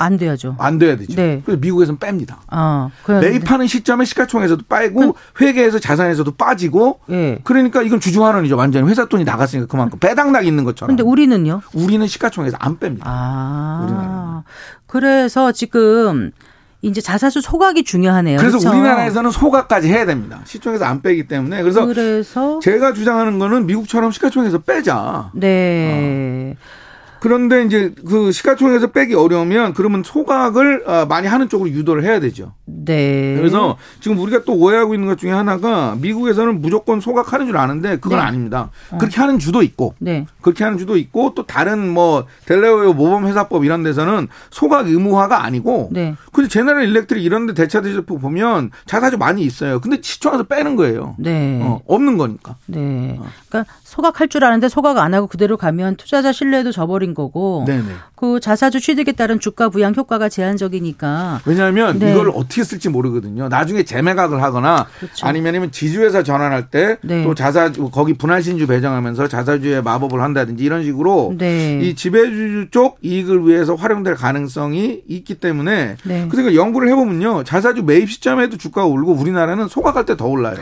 [0.00, 0.56] 안 돼야죠.
[0.58, 1.14] 안 돼야 되죠.
[1.14, 1.42] 네.
[1.44, 2.36] 그래서 미국에서는 뺍니다.
[2.48, 7.38] 아, 매입하는 시점에 시가총액에서도 빠지고 그, 회계에서 자산에서도 빠지고 네.
[7.44, 8.56] 그러니까 이건 주주환원이죠.
[8.56, 10.96] 완전히 회사 돈이 나갔으니까 그만큼 배당락 있는 것처럼.
[10.96, 11.60] 근데 우리는요?
[11.74, 13.02] 우리는 시가총액에서 안 뺍니다.
[13.02, 13.82] 아.
[13.84, 14.42] 우리나라
[14.86, 16.32] 그래서 지금
[16.80, 18.38] 이제 자사주 소각이 중요하네요.
[18.38, 18.74] 그래서 그렇죠?
[18.74, 20.40] 우리나라에서는 소각까지 해야 됩니다.
[20.44, 25.30] 시총에서 안 빼기 때문에 그래서, 그래서 제가 주장하는 거는 미국처럼 시가총액에서 빼자.
[25.34, 26.56] 네.
[26.56, 26.79] 어.
[27.20, 32.54] 그런데 이제 그 시가총액에서 빼기 어려우면 그러면 소각을 어, 많이 하는 쪽으로 유도를 해야 되죠.
[32.64, 33.34] 네.
[33.36, 38.18] 그래서 지금 우리가 또 오해하고 있는 것 중에 하나가 미국에서는 무조건 소각하는 줄 아는데 그건
[38.18, 38.24] 네.
[38.24, 38.70] 아닙니다.
[38.90, 38.98] 어.
[38.98, 40.26] 그렇게 하는 주도 있고 네.
[40.40, 45.90] 그렇게 하는 주도 있고 또 다른 뭐 델레웨어 모범 회사법 이런 데서는 소각 의무화가 아니고
[45.92, 46.14] 네.
[46.32, 49.80] 근데 제너럴 일렉트릭 이런 데 대차 대조법 보면 자사주 많이 있어요.
[49.80, 51.16] 근데 시청에서 빼는 거예요.
[51.18, 51.60] 네.
[51.62, 52.56] 어, 없는 거니까.
[52.66, 53.20] 네.
[53.48, 57.82] 그러니까 소각할 줄 아는데 소각 안 하고 그대로 가면 투자자 신뢰도 저버린 거고 네네.
[58.14, 62.12] 그 자사주 취득에 따른 주가 부양 효과가 제한적이니까 왜냐하면 네.
[62.12, 63.48] 이걸 어떻게 쓸지 모르거든요.
[63.48, 65.26] 나중에 재매각을 하거나 그렇죠.
[65.26, 67.34] 아니면 지주회사 전환할 때또 네.
[67.34, 71.80] 자사주 거기 분할 신주 배정하면서 자사주의 마법을 한다든지 이런 식으로 네.
[71.82, 76.28] 이 지배주주 쪽 이익을 위해서 활용될 가능성이 있기 때문에 네.
[76.30, 80.56] 그래서 연구를 해보면요 자사주 매입 시점에도 주가가 오르고 우리나라는 소각할 때 더 올라요.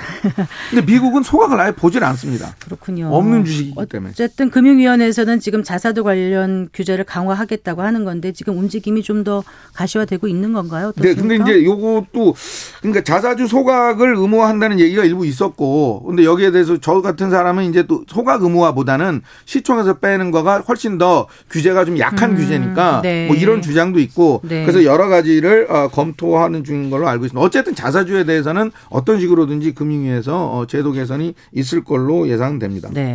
[0.71, 2.55] 근데 미국은 소각을 아예 보질 않습니다.
[2.61, 3.18] 그렇군요.
[3.19, 4.11] 없는 주식이기 때문에.
[4.13, 9.43] 어쨌든 금융위원회에서는 지금 자사주 관련 규제를 강화하겠다고 하는 건데 지금 움직임이 좀 더
[9.75, 10.89] 가시화되고 있는 건가요?
[10.89, 11.23] 어떻습니까?
[11.23, 12.35] 네, 근데 이제 요것도
[12.81, 18.05] 그러니까 자사주 소각을 의무화한다는 얘기가 일부 있었고, 근데 여기에 대해서 저 같은 사람은 이제 또
[18.09, 23.27] 소각 의무화보다는 시총에서 빼는 거가 훨씬 더 규제가 좀 약한 음, 규제니까 네.
[23.27, 24.63] 뭐 이런 주장도 있고, 네.
[24.63, 27.45] 그래서 여러 가지를 어, 검토하는 중인 걸로 알고 있습니다.
[27.45, 32.91] 어쨌든 자사주에 대해서는 어떤 식으로든지 금융위에서 어, 제도 개선이 있을 걸로 예상됩니다.
[32.93, 33.08] 네.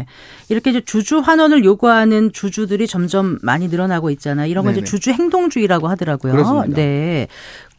[0.50, 4.48] 이렇게 이제 주주 환원을 요구하는 주주들이 점점 많이 늘어나고 있잖아요.
[4.48, 6.34] 이런 건 이제 주주 행동주의라고 하더라고요.
[6.34, 6.76] 그렇습니다.
[6.76, 7.28] 네.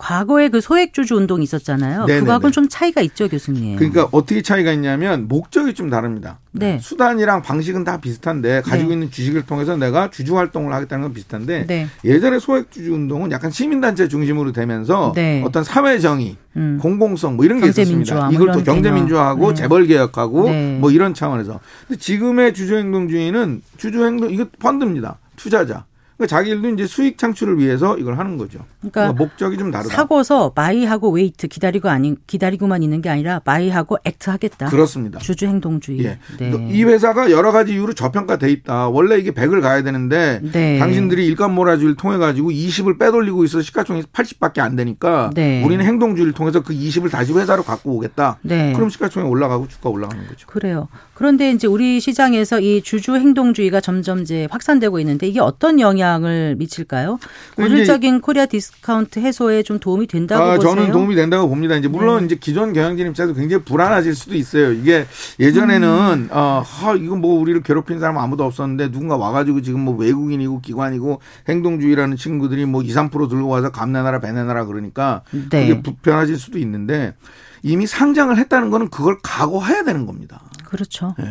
[0.05, 2.05] 과거에 그 소액주주 운동이 있었잖아요.
[2.05, 2.21] 네네네.
[2.21, 3.77] 그거하고는 좀 차이가 있죠, 교수님.
[3.77, 6.41] 그러니까 어떻게 차이가 있냐면 목적이 좀 다릅니다.
[6.53, 6.79] 네.
[6.79, 8.95] 수단이랑 방식은 다 비슷한데 가지고 네.
[8.95, 11.89] 있는 주식을 통해서 내가 주주 활동을 하겠다는 건 비슷한데 네.
[12.05, 15.43] 예전에 소액주주 운동은 약간 시민단체 중심으로 되면서 네.
[15.43, 16.79] 어떤 사회 정의, 음.
[16.83, 18.27] 공공성 뭐 이런 게 있었습니다.
[18.27, 19.55] 뭐 이걸 또 경제민주화하고 네.
[19.55, 20.77] 재벌 개혁하고 네.
[20.81, 21.61] 뭐 이런 차원에서.
[21.89, 25.17] 근데 지금의 주주행동주의는 주주행동 이거 펀드입니다.
[25.37, 25.87] 투자자.
[26.17, 28.61] 그러니까 자기들도 이제 수익 창출을 위해서 이걸 하는 거죠.
[28.91, 29.95] 그러니까 목적이 좀 다르다.
[29.95, 34.67] 사고서 buy하고 wait 기다리고 아니 기다리고만 있는 게 아니라 buy하고 act 하겠다.
[34.67, 35.19] 그렇습니다.
[35.19, 36.05] 주주 행동주의.
[36.05, 36.19] 예.
[36.39, 36.69] 네.
[36.71, 38.89] 이 회사가 여러 가지 이유로 저평가돼 있다.
[38.89, 40.79] 원래 이게 100을 가야 되는데 네.
[40.79, 45.63] 당신들이 일감 몰아주기를 통해 가지고 20을 빼돌리고 있어 시가총액 80밖에 안 되니까 네.
[45.65, 48.39] 우리는 행동주의를 통해서 그 20을 다시 회사로 갖고 오겠다.
[48.43, 48.73] 네.
[48.75, 50.47] 그럼 시가총액 올라가고 주가 올라가는 거죠.
[50.47, 50.89] 그래요.
[51.15, 57.19] 그런데 이제 우리 시장에서 이 주주 행동주의가 점점 이제 확산되고 있는데 이게 어떤 영향을 미칠까요?
[57.57, 60.75] 고질적인 코리아 디스카운트 해소에 좀 도움이 된다고 아, 보세요?
[60.75, 61.77] 저는 도움이 된다고 봅니다.
[61.77, 62.27] 이제 물론 네.
[62.27, 64.73] 이제 기존 경영진 입장에서 굉장히 불안하실 수도 있어요.
[64.73, 65.07] 이게
[65.41, 66.29] 예전에는 음.
[66.31, 71.21] 어, 하, 이거 뭐 우리를 괴롭힌 사람 아무도 없었는데 누군가 와가지고 지금 뭐 외국인이고 기관이고
[71.49, 75.69] 행동주의라는 친구들이 뭐 2, 3% 들고 와서 감 내놔라 배 내놔라 그러니까 네.
[75.69, 77.15] 그게 불편하실 수도 있는데
[77.63, 80.43] 이미 상장을 했다는 거는 그걸 각오해야 되는 겁니다.
[80.75, 81.15] 그렇죠.
[81.17, 81.27] 네.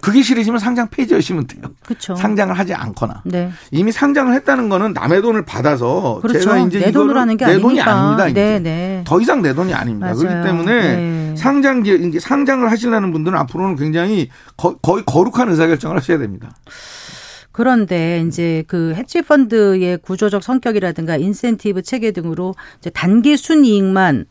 [0.00, 1.62] 그게 싫으시면 상장 폐지하시면 돼요.
[1.84, 2.14] 그렇죠.
[2.14, 3.22] 상장을 하지 않거나.
[3.24, 3.50] 네.
[3.72, 6.38] 이미 상장을 했다는 거는 남의 돈을 받아서 그렇죠.
[6.38, 8.26] 제가 이제 내 돈으로 하는 게내 돈이 아닙니다.
[8.26, 9.02] 네, 네.
[9.04, 10.06] 더 이상 내 돈이 아닙니다.
[10.06, 10.18] 맞아요.
[10.18, 11.34] 그렇기 때문에 네.
[11.36, 16.50] 상장 이제 상장을 하시려는 분들은 앞으로는 굉장히 거, 거의 거룩한 의사결정을 하셔야 됩니다.
[17.50, 24.26] 그런데 이제 그 헤지 펀드의 구조적 성격이라든가 인센티브 체계 등으로 이제 단기 순이익만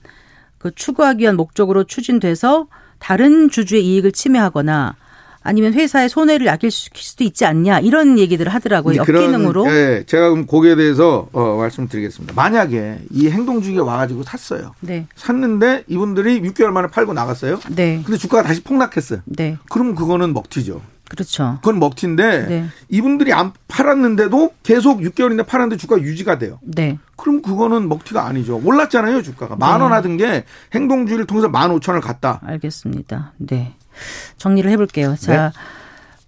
[0.60, 2.68] 그 추구하기 위한 목적으로 추진돼서
[3.06, 4.96] 다른 주주의 이익을 침해하거나
[5.44, 8.96] 아니면 회사의 손해를 야기시킬 수도 있지 않냐 이런 얘기들을 하더라고요.
[8.96, 9.68] 역기능으로.
[9.70, 12.34] 예, 제가 그럼 거기에 대해서 어, 말씀드리겠습니다.
[12.34, 14.74] 만약에 이 행동주기가 와가지고 샀어요.
[14.80, 15.06] 네.
[15.16, 17.60] 샀는데 이분들이 6개월 만에 팔고 나갔어요.
[17.76, 18.02] 네.
[18.04, 19.20] 근데 주가가 다시 폭락했어요.
[19.26, 19.60] 네.
[19.70, 20.82] 그럼 그거는 먹튀죠.
[21.16, 21.58] 그렇죠.
[21.62, 22.66] 그건 먹튀인데 네.
[22.90, 26.60] 이분들이 안 팔았는데도 계속 6개월인데 팔았는데 주가 유지가 돼요.
[26.62, 26.98] 네.
[27.16, 28.62] 그럼 그거는 먹튀가 아니죠.
[28.64, 29.56] 올랐잖아요, 주가가.
[29.56, 29.96] 만원 네.
[29.96, 32.42] 하던 게 행동주의를 통해서 만 오천 원을 갔다.
[32.46, 33.34] 알겠습니다.
[33.38, 33.76] 네.
[34.38, 35.16] 정리를 해볼게요.
[35.16, 35.52] 자.
[35.54, 35.60] 네.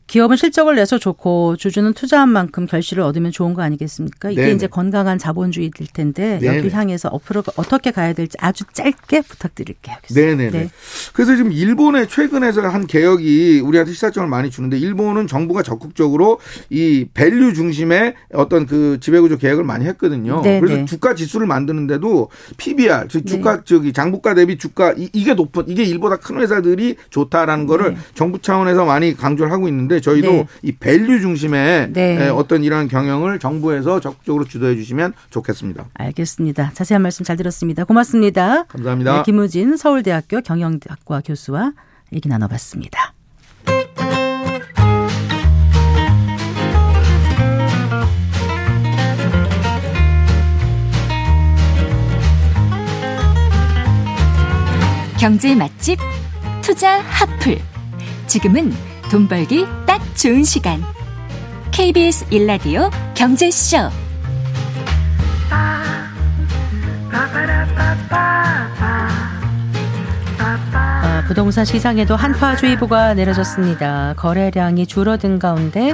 [0.08, 4.32] 기업은 실적을 내서 좋고 주주는 투자한 만큼 결실을 얻으면 좋은 거 아니겠습니까?
[4.32, 4.54] 이게 네네.
[4.54, 6.58] 이제 건강한 자본주의일 텐데 네네.
[6.58, 9.98] 여기 향해서 앞으로 어떻게 가야 될지 아주 짧게 부탁드릴게요.
[10.16, 10.52] 네네.
[10.52, 10.70] 네.
[11.14, 16.40] 그래서 지금 일본의 최근에서 한 개혁이 우리한테 시사점을 많이 주는데 일본은 정부가 적극적으로
[16.70, 20.42] 이 value 중심의 어떤 그 지배구조 개혁을 많이 했거든요.
[20.42, 20.62] 네네.
[20.62, 23.62] 그래서 주가 지수를 만드는데도 PBR, 즉 주가 네.
[23.66, 27.98] 저기 장부가 대비 주가 이, 게 높은 이게 일보다 큰 회사들이 좋다라는 거를 네.
[28.14, 30.48] 정부 차원에서 많이 강조를 하고 있는데 있는데 저희도 네.
[30.62, 32.30] 이 value 중심의 네.
[32.30, 35.88] 어떤 이러한 경영을 정부에서 적극적으로 주도해 주시면 좋겠습니다.
[35.94, 36.72] 알겠습니다.
[36.74, 37.84] 자세한 말씀 잘 들었습니다.
[37.84, 38.64] 고맙습니다.
[38.64, 39.18] 감사합니다.
[39.18, 41.74] 네, 김우진 서울대학교 경영학과 교수와
[42.14, 43.14] 얘기 나눠봤습니다.
[55.20, 55.98] 경제 맛집
[56.62, 57.58] 투자 하플
[58.28, 58.72] 지금은
[59.10, 60.84] 돈 벌기 딱 좋은 시간.
[61.72, 63.78] KBS 일라디오 경제쇼.
[70.70, 74.14] 아, 부동산 시장에도 한파주의보가 내려졌습니다.
[74.18, 75.94] 거래량이 줄어든 가운데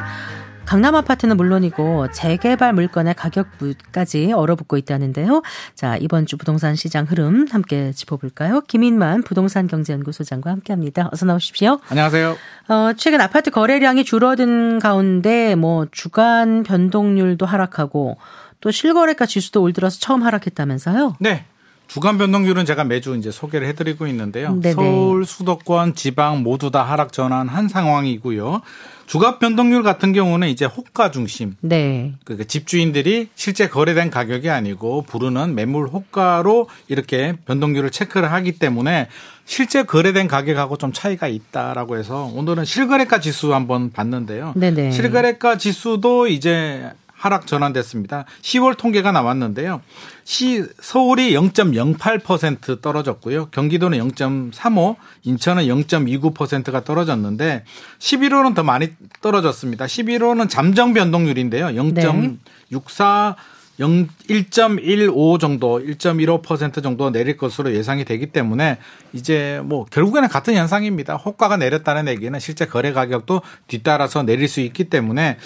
[0.66, 5.44] 강남 아파트는 물론이고 재개발 물건의 가격까지 얼어붙고 있다는데요.
[5.76, 8.62] 자, 이번 주 부동산 시장 흐름 함께 짚어볼까요?
[8.62, 11.10] 김인만 부동산 경제연구소장과 함께 합니다.
[11.12, 11.80] 어서 나오십시오.
[11.90, 12.38] 안녕하세요.
[12.70, 18.18] 어, 최근 아파트 거래량이 줄어든 가운데 뭐 주간 변동률도 하락하고
[18.62, 21.18] 또 실거래가 지수도 올 들어서 처음 하락했다면서요?
[21.20, 21.46] 네.
[21.88, 24.60] 주간 변동률은 제가 매주 이제 소개를 해드리고 있는데요.
[24.60, 24.74] 네네.
[24.74, 28.62] 서울, 수도권, 지방 모두 다 하락 전환한 상황이고요.
[29.06, 31.56] 주가 변동률 같은 경우는 이제 호가 중심.
[31.60, 32.14] 네.
[32.24, 39.10] 그 집주인들이 실제 거래된 가격이 아니고 부르는 매물 호가로 이렇게 변동률을 체크를 하기 때문에
[39.46, 44.54] 실제 거래된 가격하고 좀 차이가 있다라고 해서 오늘은 실거래가 지수 한번 봤는데요.
[44.56, 44.92] 네네.
[44.92, 46.92] 실거래가 지수도 이제
[47.24, 48.26] 하락 전환됐습니다.
[48.42, 49.82] 10월 통계가 나왔는데요.
[50.26, 53.46] 시 서울이 0.08% 떨어졌고요.
[53.46, 57.64] 경기도는 0.35, 인천은 0.29%가 떨어졌는데
[58.00, 58.90] 11월은 더 많이
[59.22, 59.86] 떨어졌습니다.
[59.86, 61.68] 11월은 잠정 변동률인데요.
[61.68, 63.36] 0.64
[63.80, 68.78] 0, 1.15 정도, 1.15% 정도 내릴 것으로 예상이 되기 때문에
[69.14, 71.16] 이제 뭐 결국에는 같은 현상입니다.
[71.16, 75.38] 호가가 내렸다는 얘기는 실제 거래 가격도 뒤따라서 내릴 수 있기 때문에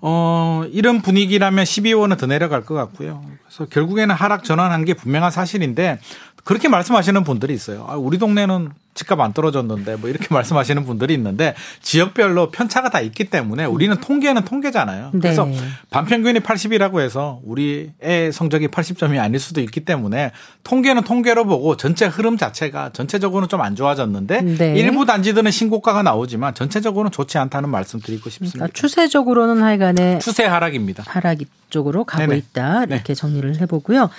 [0.00, 3.22] 어, 이런 분위기라면 12월은 더 내려갈 것 같고요.
[3.44, 5.98] 그래서 결국에는 하락 전환한 게 분명한 사실인데
[6.44, 7.86] 그렇게 말씀하시는 분들이 있어요.
[7.88, 13.24] 아, 우리 동네는 집값 안 떨어졌는데 뭐 이렇게 말씀하시는 분들이 있는데 지역별로 편차가 다 있기
[13.24, 15.10] 때문에 우리는 통계는 통계잖아요.
[15.12, 15.20] 네.
[15.20, 15.46] 그래서
[15.90, 20.32] 반평균이 80이라고 해서 우리 애 성적이 80점이 아닐 수도 있기 때문에
[20.64, 24.74] 통계는 통계로 보고 전체 흐름 자체가 전체적으로는 좀 안 좋아졌는데 네.
[24.76, 28.56] 일부 단지들은 신고가가 나오지만 전체적으로는 좋지 않다는 말씀 드리고 싶습니다.
[28.58, 31.02] 그러니까 추세적으로는 하여간에 추세 하락입니다.
[31.06, 31.38] 하락
[31.70, 32.36] 쪽으로 가고 네네.
[32.38, 33.14] 있다 이렇게 네.
[33.14, 34.10] 정리를 해보고요.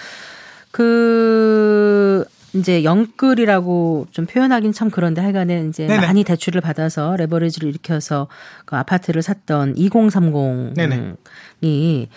[0.71, 6.05] 그 이제 영끌이라고 좀 표현하긴 참 그런데 하여간에 이제 네네.
[6.05, 8.27] 많이 대출을 받아서 레버리지를 일으켜서
[8.65, 12.08] 그 아파트를 샀던 2030이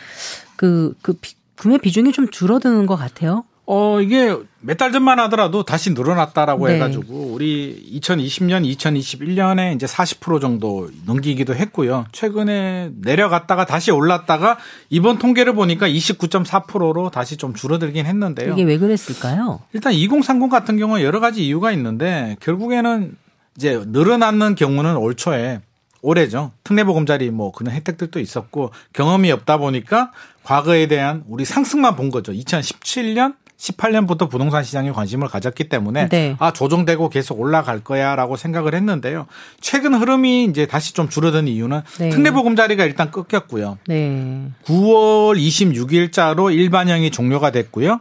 [0.57, 1.15] 그, 그
[1.57, 3.45] 구매 비중이 좀 줄어드는 것 같아요.
[3.64, 6.75] 어, 이게 몇 달 전만 하더라도 다시 늘어났다라고 네.
[6.75, 12.07] 해가지고 우리 2020년, 2021년에 이제 40% 정도 넘기기도 했고요.
[12.12, 14.59] 최근에 내려갔다가 다시 올랐다가
[14.91, 18.53] 이번 통계를 보니까 29.4%로 다시 좀 줄어들긴 했는데요.
[18.53, 19.61] 이게 왜 그랬을까요?
[19.72, 23.16] 일단 2030 같은 경우는 여러 가지 이유가 있는데 결국에는
[23.57, 25.61] 이제 늘어났는 경우는 올 초에
[26.01, 26.51] 올해죠.
[26.64, 30.11] 특례보금자리 뭐 그런 혜택들도 있었고 경험이 없다 보니까
[30.43, 32.32] 과거에 대한 우리 상승만 본 거죠.
[32.32, 36.37] 2017년 18년부터 부동산 시장에 관심을 가졌기 때문에 네.
[36.41, 39.27] 아 조정되고 계속 올라갈 거야라고 생각을 했는데요.
[39.61, 42.09] 최근 흐름이 이제 다시 좀 줄어든 이유는 네.
[42.11, 43.79] 특례보금자리가 일단 끊겼고요.
[43.87, 44.49] 네.
[44.65, 48.01] 9월 26일자로 일반형이 종료가 됐고요.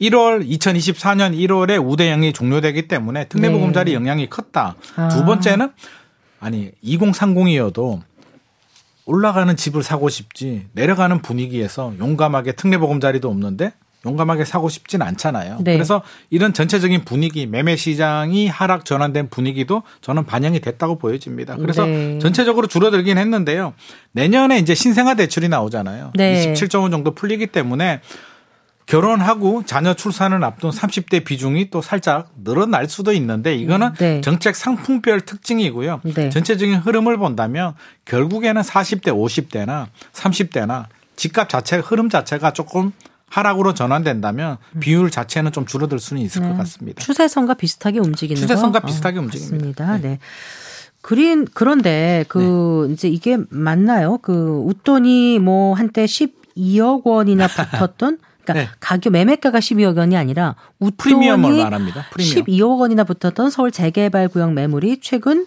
[0.00, 3.94] 1월 2024년 1월에 우대형이 종료되기 때문에 특례보금자리 네.
[3.94, 4.76] 영향이 컸다.
[4.96, 5.08] 아.
[5.08, 5.70] 두 번째는
[6.40, 8.00] 아니 2030이어도
[9.06, 13.72] 올라가는 집을 사고 싶지 내려가는 분위기에서 용감하게 특례보금자리도 없는데
[14.04, 15.58] 용감하게 사고 싶진 않잖아요.
[15.60, 15.74] 네.
[15.74, 21.56] 그래서 이런 전체적인 분위기, 매매 시장이 하락 전환된 분위기도 저는 반영이 됐다고 보여집니다.
[21.56, 22.18] 그래서 네.
[22.18, 23.74] 전체적으로 줄어들긴 했는데요.
[24.12, 26.12] 내년에 이제 신생아 대출이 나오잖아요.
[26.14, 26.52] 네.
[26.52, 28.00] 27조 원 정도 풀리기 때문에
[28.86, 34.20] 결혼하고 자녀 출산을 앞둔 30대 비중이 또 살짝 늘어날 수도 있는데 이거는 네.
[34.20, 36.00] 정책 상품별 특징이고요.
[36.04, 36.28] 네.
[36.28, 37.74] 전체적인 흐름을 본다면
[38.04, 40.86] 결국에는 40대, 50대나 30대나
[41.16, 42.92] 집값 자체 흐름 자체가 조금
[43.34, 46.48] 하락으로 전환된다면 비율 자체는 좀 줄어들 수는 있을 네.
[46.50, 47.02] 것 같습니다.
[47.02, 48.86] 추세선과 비슷하게 움직이는 추세선과 거?
[48.86, 49.96] 비슷하게 어, 움직입니다.
[49.96, 50.02] 네.
[50.02, 50.18] 네.
[51.00, 52.92] 그린 그런데 그 네.
[52.94, 54.18] 이제 이게 맞나요?
[54.18, 58.68] 그 웃돈이 뭐 한때 12억 원이나 붙었던 그러니까 네.
[58.78, 62.04] 가격 매매가가 12억 원이 아니라 웃돈이 프리미엄을 말합니다.
[62.12, 62.44] 프리미엄.
[62.44, 65.46] 12억 원이나 붙었던 서울 재개발 구역 매물이 최근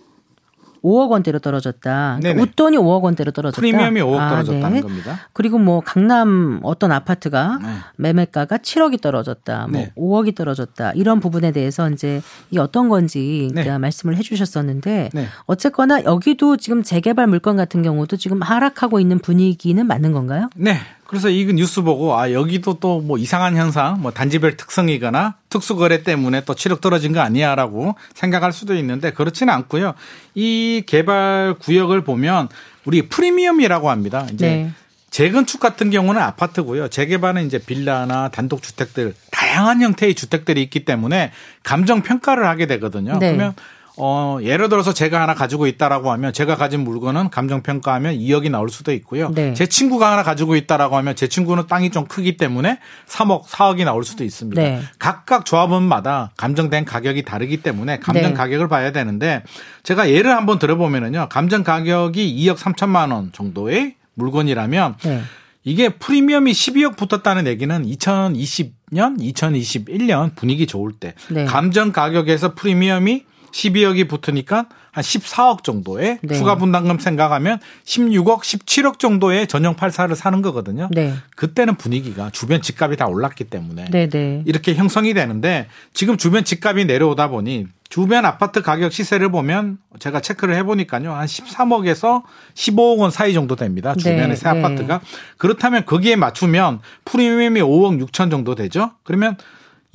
[0.83, 2.17] 5억 원대로 떨어졌다.
[2.19, 3.59] 그러니까 웃돈이 5억 원대로 떨어졌다.
[3.59, 4.81] 프리미엄이 5억 아, 떨어졌다는 네.
[4.81, 5.19] 겁니다.
[5.33, 7.67] 그리고 뭐 강남 어떤 아파트가 네.
[7.97, 9.67] 매매가가 7억이 떨어졌다.
[9.67, 9.91] 뭐 네.
[9.95, 10.93] 5억이 떨어졌다.
[10.93, 13.77] 이런 부분에 대해서 이제 이게 어떤 건지 네.
[13.77, 15.27] 말씀을 해 주셨었는데 네.
[15.45, 20.49] 어쨌거나 여기도 지금 재개발 물건 같은 경우도 지금 하락하고 있는 분위기는 맞는 건가요?
[20.55, 20.77] 네.
[21.07, 26.43] 그래서 이 뉴스 보고 아 여기도 또 뭐 이상한 현상, 뭐 단지별 특성이거나 특수거래 때문에
[26.45, 29.93] 또 치력 떨어진 거 아니야라고 생각할 수도 있는데 그렇지는 않고요.
[30.35, 32.49] 이 개발 구역을 보면
[32.85, 34.27] 우리 프리미엄이라고 합니다.
[34.33, 34.71] 이제 네.
[35.09, 36.89] 재건축 같은 경우는 아파트고요.
[36.89, 41.31] 재개발은 이제 빌라나 단독 주택들 다양한 형태의 주택들이 있기 때문에
[41.63, 43.17] 감정 평가를 하게 되거든요.
[43.19, 43.31] 네.
[43.31, 43.53] 그러면
[43.99, 48.69] 어, 예를 들어서 제가 하나 가지고 있다라고 하면 제가 가진 물건은 감정 평가하면 2억이 나올
[48.69, 49.31] 수도 있고요.
[49.33, 49.53] 네.
[49.53, 54.03] 제 친구가 하나 가지고 있다라고 하면 제 친구는 땅이 좀 크기 때문에 3억, 4억이 나올
[54.03, 54.61] 수도 있습니다.
[54.61, 54.81] 네.
[54.99, 58.33] 각각 조합원마다 감정된 가격이 다르기 때문에 감정 네.
[58.33, 59.43] 가격을 봐야 되는데
[59.83, 61.27] 제가 예를 한번 들어보면은요.
[61.29, 65.21] 감정 가격이 2억 3천만 원 정도의 물건이라면 네.
[65.63, 71.45] 이게 프리미엄이 12억 붙었다는 얘기는 2020년, 2021년 분위기 좋을 때 네.
[71.45, 76.35] 감정 가격에서 프리미엄이 12억이 붙으니까 한 14억 정도의 네.
[76.35, 80.89] 추가 분담금 생각하면 16억, 17억 정도의 전용 84를 사는 거거든요.
[80.91, 81.13] 네.
[81.35, 84.41] 그때는 분위기가 주변 집값이 다 올랐기 때문에 네, 네.
[84.45, 90.55] 이렇게 형성이 되는데 지금 주변 집값이 내려오다 보니 주변 아파트 가격 시세를 보면 제가 체크를
[90.55, 91.13] 해보니까요.
[91.13, 92.23] 한 13억에서
[92.53, 93.95] 15억 원 사이 정도 됩니다.
[93.95, 94.99] 주변의 네, 새 아파트가.
[95.37, 98.91] 그렇다면 거기에 맞추면 프리미엄이 5억 6천 정도 되죠.
[99.03, 99.37] 그러면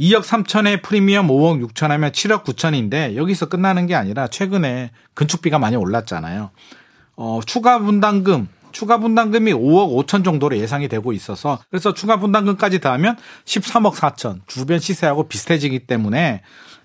[0.01, 5.77] 2억 3천에 프리미엄 5억 6천 하면 7억 9천인데 여기서 끝나는 게 아니라 최근에 건축비가 많이
[5.77, 6.51] 올랐잖아요.
[7.17, 13.17] 어, 추가 분담금 추가 분담금이 5억 5천 정도로 예상이 되고 있어서 그래서 추가 분담금까지 더하면
[13.45, 16.43] 13억 4천 주변 시세하고 비슷해지기 때문에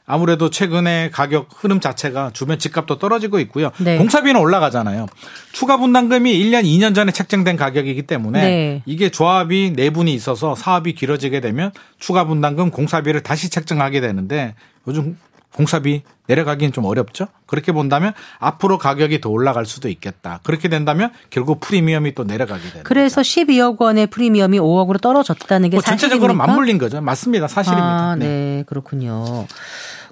[0.09, 3.71] 아무래도 최근에 가격 흐름 자체가 주변 집값도 떨어지고 있고요.
[3.77, 3.97] 네.
[3.97, 5.05] 공사비는 올라가잖아요.
[5.51, 8.83] 추가 분담금이 1년, 2년 전에 책정된 가격이기 때문에 네.
[8.85, 14.55] 이게 조합이 내분이 있어서 사업이 길어지게 되면 추가 분담금 공사비를 다시 책정하게 되는데
[14.87, 15.17] 요즘
[15.53, 17.27] 공사비 내려가기는 좀 어렵죠.
[17.45, 20.39] 그렇게 본다면 앞으로 가격이 더 올라갈 수도 있겠다.
[20.43, 22.83] 그렇게 된다면 결국 프리미엄이 또 내려가게 되는.
[22.83, 27.01] 그래서 12억 원의 프리미엄이 5억으로 떨어졌다는 게뭐 전체적으로 맞물린 거죠.
[27.01, 27.47] 맞습니다.
[27.47, 27.87] 사실입니다.
[27.87, 28.27] 아, 네.
[28.27, 29.47] 네, 그렇군요.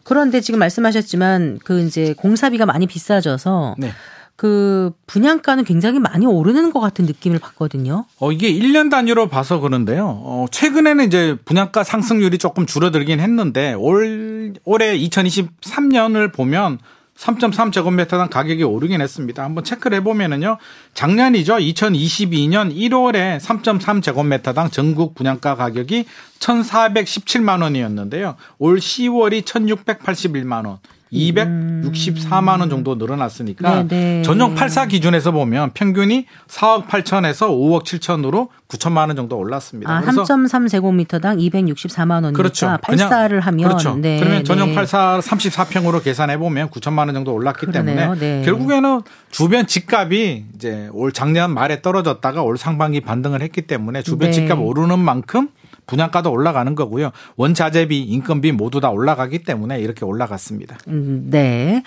[0.05, 3.91] 그런데 지금 말씀하셨지만 그 이제 공사비가 많이 비싸져서 네.
[4.35, 8.05] 그 분양가는 굉장히 많이 오르는 것 같은 느낌을 받거든요.
[8.19, 10.05] 어, 이게 1년 단위로 봐서 그런데요.
[10.23, 16.77] 어, 최근에는 이제 분양가 상승률이 조금 줄어들긴 했는데 올, 올해 2023년을 보면
[17.17, 19.43] 3.3제곱미터당 가격이 오르긴 했습니다.
[19.43, 20.57] 한번 체크를 해보면은요.
[20.93, 21.55] 작년이죠.
[21.55, 26.05] 2022년 1월에 3.3제곱미터당 전국 분양가 가격이
[26.39, 28.35] 1,417만 원이었는데요.
[28.59, 30.79] 올 10월이 1,681만 원.
[31.11, 33.87] 264만 원 정도 늘어났으니까 네네.
[33.87, 34.21] 네.
[34.23, 39.97] 전용 84 기준에서 보면 평균이 4억 8천에서 5억 7천으로 9천만 원 정도 올랐습니다.
[39.97, 42.67] 아, 3.3제곱미터당 264만 원이니까 그렇죠.
[42.81, 43.95] 84를 하면 그렇죠.
[43.95, 44.75] 네, 그러면 전용 네.
[44.75, 47.95] 84 34평으로 계산해 보면 9천만 원 정도 올랐기 그러네요.
[47.95, 48.41] 때문에 네.
[48.43, 54.33] 결국에는 주변 집값이 이제 올 작년 말에 떨어졌다가 올 상반기 반등을 했기 때문에 주변 네.
[54.33, 55.49] 집값 오르는 만큼
[55.87, 57.11] 분양가도 올라가는 거고요.
[57.35, 60.77] 원자재비, 인건비 모두 다 올라가기 때문에 이렇게 올라갔습니다.
[60.87, 61.83] 음, 네.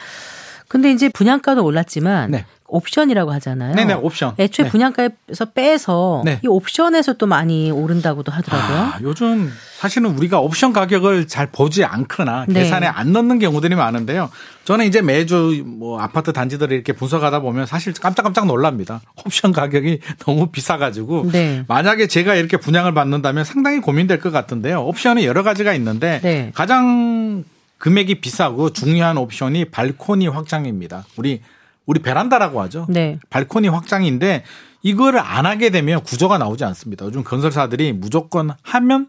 [0.69, 2.45] 근데 이제 분양가도 올랐지만 네.
[2.69, 3.75] 옵션이라고 하잖아요.
[3.75, 4.35] 네네, 옵션.
[4.39, 4.71] 애초에 네.
[4.71, 6.39] 분양가에서 빼서 네.
[6.45, 8.79] 이 옵션에서 또 많이 오른다고도 하더라고요.
[8.79, 12.63] 아, 요즘 사실은 우리가 옵션 가격을 잘 보지 않거나 네.
[12.63, 14.31] 계산에 안 넣는 경우들이 많은데요.
[14.65, 19.01] 저는 이제 매주 뭐 아파트 단지들을 이렇게 분석하다 보면 사실 깜짝깜짝 놀랍니다.
[19.25, 21.65] 옵션 가격이 너무 비싸가지고 네.
[21.69, 24.85] 만약에 제가 이렇게 분양을 받는다면 상당히 고민될 것 같은데요.
[24.85, 26.53] 옵션이 여러 가지가 있는데 네.
[26.55, 27.45] 가장
[27.79, 31.07] 금액이 비싸고 중요한 옵션이 발코니 확장입니다.
[31.17, 31.41] 우리
[31.89, 32.87] 우리 베란다라고 하죠.
[32.91, 33.19] 네.
[33.31, 34.45] 발코니 확장인데
[34.83, 37.07] 이거를 안 하게 되면 구조가 나오지 않습니다.
[37.07, 39.09] 요즘 건설사들이 무조건 하면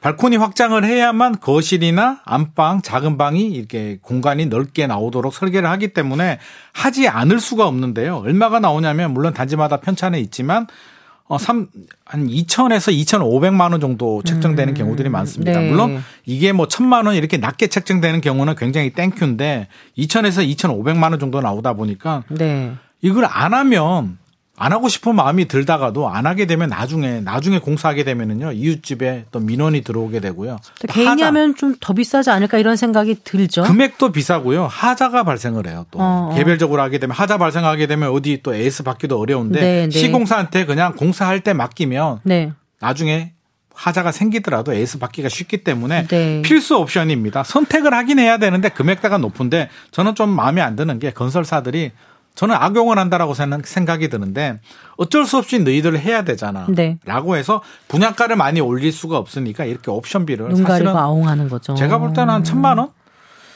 [0.00, 6.40] 발코니 확장을 해야만 거실이나 안방, 작은 방이 이렇게 공간이 넓게 나오도록 설계를 하기 때문에
[6.72, 8.16] 하지 않을 수가 없는데요.
[8.16, 10.66] 얼마가 나오냐면 물론 단지마다 편차는 있지만
[11.30, 11.68] 어, 3,
[12.04, 14.76] 한 2천에서 2,500만 원 정도 책정되는 음.
[14.76, 15.60] 경우들이 많습니다.
[15.60, 15.70] 네.
[15.70, 21.40] 물론 이게 뭐 1,000만 원 이렇게 낮게 책정되는 경우는 굉장히 땡큐인데 2천에서 2,500만 원 정도
[21.40, 22.72] 나오다 보니까 네.
[23.00, 24.18] 이걸 안 하면
[24.62, 29.80] 안 하고 싶은 마음이 들다가도 안 하게 되면 나중에 나중에 공사하게 되면은요 이웃집에 또 민원이
[29.82, 30.58] 들어오게 되고요.
[30.88, 33.62] 개인이 하면 좀 더 비싸지 않을까 이런 생각이 들죠.
[33.62, 34.66] 금액도 비싸고요.
[34.66, 35.86] 하자가 발생을 해요.
[35.90, 36.36] 또 어, 어.
[36.36, 39.90] 개별적으로 하게 되면 하자 발생하게 되면 어디 또 에이스 받기도 어려운데 네, 네.
[39.90, 42.52] 시공사한테 그냥 공사할 때 맡기면 네.
[42.80, 43.32] 나중에
[43.74, 46.42] 하자가 생기더라도 에이스 받기가 쉽기 때문에 네.
[46.42, 47.44] 필수 옵션입니다.
[47.44, 51.92] 선택을 하긴 해야 되는데 금액대가 높은데 저는 좀 마음에 안 드는 게 건설사들이
[52.34, 54.58] 저는 악용을 한다라고 생각이 드는데
[54.96, 56.66] 어쩔 수 없이 너희들 해야 되잖아.
[56.68, 56.98] 네.
[57.04, 61.74] 라고 해서 분양가를 많이 올릴 수가 없으니까 이렇게 옵션비를 사실은 아웅하는 거죠.
[61.74, 62.88] 제가 볼 때는 한 천만 원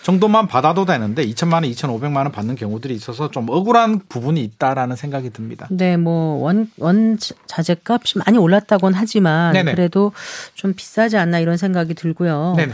[0.03, 5.31] 정도만 받아도 되는데 2천만 원, 2,500만 원 받는 경우들이 있어서 좀 억울한 부분이 있다라는 생각이
[5.31, 5.67] 듭니다.
[5.71, 9.73] 네, 뭐원원 자재값이 많이 올랐다곤 하지만 네네.
[9.73, 10.13] 그래도
[10.53, 12.53] 좀 비싸지 않나 이런 생각이 들고요.
[12.59, 12.73] 네네.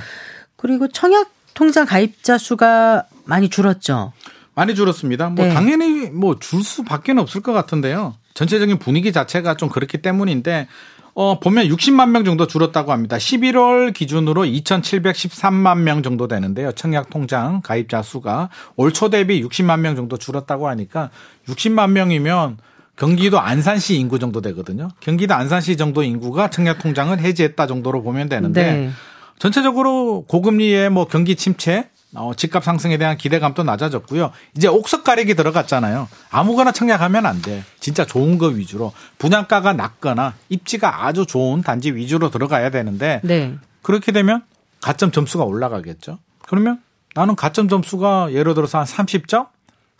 [0.56, 4.12] 그리고 청약 통장 가입자 수가 많이 줄었죠.
[4.54, 5.30] 많이 줄었습니다.
[5.30, 5.54] 뭐 네.
[5.54, 8.14] 당연히 뭐 줄 수밖에 없을 것 같은데요.
[8.34, 10.68] 전체적인 분위기 자체가 좀 그렇기 때문인데
[11.14, 13.16] 어 보면 60만 명 정도 줄었다고 합니다.
[13.16, 16.72] 11월 기준으로 2,713만 명 정도 되는데요.
[16.72, 21.10] 청약 통장 가입자 수가 올 초 대비 60만 명 정도 줄었다고 하니까
[21.48, 22.58] 60만 명이면
[22.96, 24.88] 경기도 안산시 인구 정도 되거든요.
[25.00, 28.90] 경기도 안산시 정도 인구가 청약 통장을 해지했다 정도로 보면 되는데 네.
[29.38, 34.32] 전체적으로 고금리의 뭐 경기 침체 어, 집값 상승에 대한 기대감도 낮아졌고요.
[34.56, 36.08] 이제 옥석 가격이 들어갔잖아요.
[36.30, 37.64] 아무거나 청약하면 안 돼.
[37.78, 43.56] 진짜 좋은 거 위주로 분양가가 낮거나 입지가 아주 좋은 단지 위주로 들어가야 되는데 네.
[43.82, 44.42] 그렇게 되면
[44.80, 46.18] 가점 점수가 올라가겠죠.
[46.42, 46.80] 그러면
[47.14, 49.48] 나는 가점 점수가 예를 들어서 한 30점,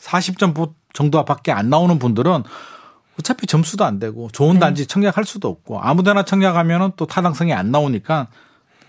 [0.00, 2.42] 40점 정도밖에 안 나오는 분들은
[3.18, 4.61] 어차피 점수도 안 되고 좋은 네.
[4.61, 8.28] 단지 청약할 수도 없고 아무데나 청약하면은 또 타당성이 안 나오니까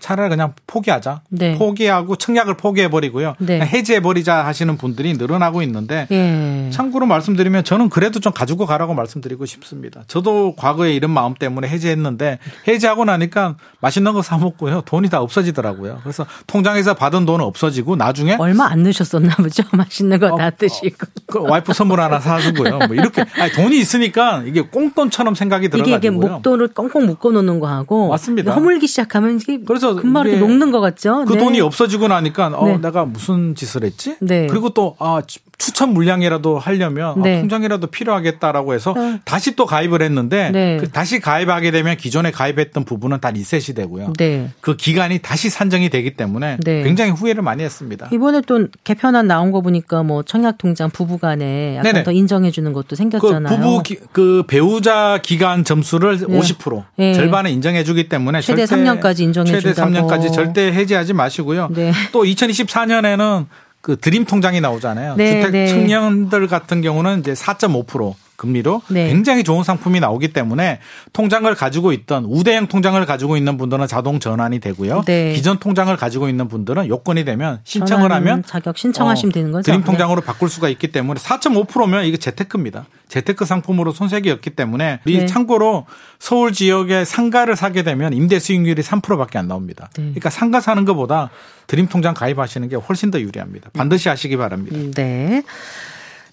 [0.02, 1.20] 차라리 그냥 포기하자.
[1.30, 1.56] 네.
[1.56, 3.36] 포기하고 청약을 포기해버리고요.
[3.38, 3.60] 네.
[3.60, 6.68] 해지해버리자 하시는 분들이 늘어나고 있는데 예.
[6.70, 10.02] 참고로 말씀드리면 저는 그래도 좀 가지고 가라고 말씀드리고 싶습니다.
[10.08, 14.82] 저도 과거에 이런 마음 때문에 해지했는데 해지하고 나니까 맛있는 거 사 먹고요.
[14.82, 15.98] 돈이 다 없어지더라고요.
[16.02, 19.62] 그래서 통장에서 받은 돈은 없어지고 나중에 얼마 안 넣으셨었나 보죠.
[19.72, 20.96] 맛있는 거다 어, 어, 드시고.
[21.26, 22.78] 그 와이프 선물 하나 사주고요.
[22.86, 25.96] 뭐 이렇게 아니, 돈이 있으니까 이게 꽁돈처럼 생각이 들어가지고요.
[25.98, 28.52] 이게, 이게 목돈을 꽁꽁 묶어 놓는 거 하고 맞습니다.
[28.54, 29.58] 허물기 시작하면 이게
[29.94, 31.24] 그래서 금방 이렇게 녹는 것 같죠.
[31.26, 31.38] 그 네.
[31.38, 32.78] 돈이 없어지고 나니까 어 네.
[32.78, 34.16] 내가 무슨 짓을 했지?
[34.20, 34.46] 네.
[34.46, 35.20] 그리고 또 아
[35.62, 37.36] 추천 물량이라도 하려면 아, 네.
[37.36, 39.20] 아, 통장이라도 필요하겠다라고 해서 네.
[39.24, 40.76] 다시 또 가입을 했는데 네.
[40.78, 44.14] 그 다시 가입하게 되면 기존에 가입했던 부분은 다 리셋이 되고요.
[44.18, 44.50] 네.
[44.60, 46.82] 그 기간이 다시 산정이 되기 때문에 네.
[46.82, 48.08] 굉장히 후회를 많이 했습니다.
[48.12, 52.02] 이번에 또 개편안 나온 거 보니까 뭐 청약 통장 부부간에 약간 네네.
[52.02, 53.56] 더 인정해 주는 것도 생겼잖아요.
[53.56, 59.52] 그 부부 기, 그 배우자 기간 점수를 50% 절반은 인정해 주기 때문에 최대 3년까지 인정해
[59.52, 60.08] 최대 준다고.
[60.08, 61.70] 3년까지 절대 해지하지 마시고요.
[62.10, 63.46] 또 2024년에는
[63.82, 65.16] 그 드림 통장이 나오잖아요.
[65.16, 65.66] 네, 주택 네.
[65.66, 69.06] 청년들 같은 경우는 이제 4.5% 금리로 네.
[69.06, 70.80] 굉장히 좋은 상품이 나오기 때문에
[71.12, 75.04] 통장을 가지고 있던 우대형 통장을 가지고 있는 분들은 자동 전환이 되고요.
[75.06, 75.32] 네.
[75.32, 79.70] 기존 통장을 가지고 있는 분들은 요건이 되면 신청을 하면 자격 신청하시면 어, 되는 거죠.
[79.70, 80.26] 드림 통장으로 네.
[80.26, 82.86] 바꿀 수가 있기 때문에 4.5%면 이게 재테크입니다.
[83.08, 85.26] 재테크 상품으로 손색이었기 때문에 이 네.
[85.26, 85.86] 참고로
[86.18, 89.88] 서울 지역에 상가를 사게 되면 임대 수익률이 3%밖에 안 나옵니다.
[89.96, 90.02] 네.
[90.04, 91.30] 그러니까 상가 사는 것보다
[91.68, 93.70] 드림 통장 가입하시는 게 훨씬 더 유리합니다.
[93.72, 94.76] 반드시 하시기 바랍니다.
[94.96, 95.42] 네.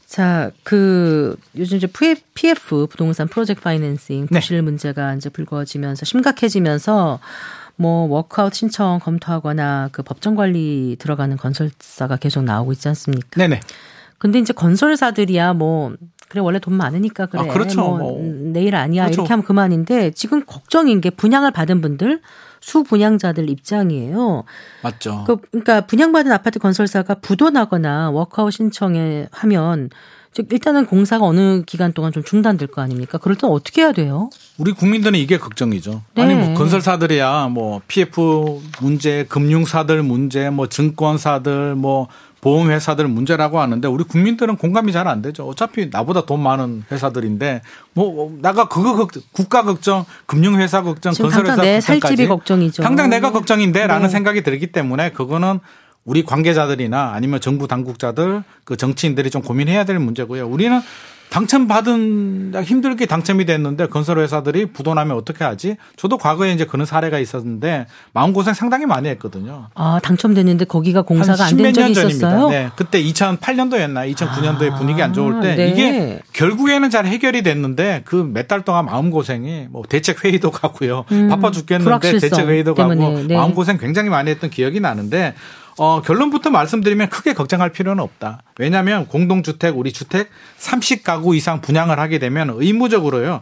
[0.09, 1.87] 자, 그 요즘 이제
[2.33, 4.39] PF 부동산 프로젝트 파이낸싱 네.
[4.39, 4.61] 부실 네.
[4.63, 7.19] 문제가 이제 불거지면서 심각해지면서
[7.75, 13.27] 뭐 워크아웃 신청 검토하거나 그 법정 관리 들어가는 건설사가 계속 나오고 있지 않습니까?
[13.37, 13.59] 네네.
[14.17, 15.93] 근데 이제 건설사들이야 뭐
[16.27, 17.43] 그래 원래 돈 많으니까 그래.
[17.43, 17.79] 아, 그렇죠.
[17.79, 18.19] 뭐, 뭐.
[18.51, 19.21] 내일 아니야 그렇죠.
[19.21, 22.19] 이렇게 하면 그만인데 지금 걱정인 게 분양을 받은 분들
[22.69, 24.43] 수분양자들 입장이에요.
[24.83, 25.23] 맞죠.
[25.25, 29.89] 그, 그러니까 분양받은 아파트 건설사가 부도나거나 워크아웃 신청에 하면
[30.31, 33.17] 즉 일단은 공사가 어느 기간 동안 좀 중단될 거 아닙니까?
[33.17, 34.29] 그럴 땐 어떻게 해야 돼요?
[34.59, 36.03] 우리 국민들은 이게 걱정이죠.
[36.13, 36.21] 네.
[36.21, 42.07] 아니 뭐 건설사들이야 뭐 PF 문제, 금융사들 문제, 뭐 증권사들 뭐
[42.41, 45.47] 보험회사들 문제라고 하는데 우리 국민들은 공감이 잘 안 되죠.
[45.47, 47.61] 어차피 나보다 돈 많은 회사들인데
[47.93, 52.83] 뭐 나가 그거 걱정, 국가 걱정, 금융회사 걱정, 건설회사 내 살집이 걱정이죠.
[52.83, 54.09] 당장 내가 걱정인데라는 네.
[54.09, 55.59] 생각이 들기 때문에 그거는
[56.05, 60.47] 우리 관계자들이나 아니면 정부 당국자들 그 정치인들이 좀 고민해야 될 문제고요.
[60.47, 60.79] 우리는
[61.29, 65.77] 당첨받은 힘들게 당첨이 됐는데 건설 회사들이 부도나면 어떻게 하지?
[65.95, 69.67] 저도 과거에 이제 그런 사례가 있었는데 마음고생 상당히 많이 했거든요.
[69.75, 72.49] 아, 당첨됐는데 거기가 공사가 안 된 적이 있었어요?
[72.49, 72.69] 네.
[72.75, 75.67] 그때 2008년도였나 2009년도에 아, 분위기 안 좋을 때 네.
[75.69, 81.05] 이게 결국에는 잘 해결이 됐는데 그 몇 달 동안 마음고생이 뭐 대책 회의도 가고요.
[81.11, 83.35] 음, 바빠 죽겠는데 대책 회의도 가고 네.
[83.35, 85.35] 마음고생 굉장히 많이 했던 기억이 나는데
[85.79, 88.43] 어, 결론부터 말씀드리면 크게 걱정할 필요는 없다.
[88.57, 93.41] 왜냐하면 공동주택, 우리 주택 30가구 이상 분양을 하게 되면 의무적으로요.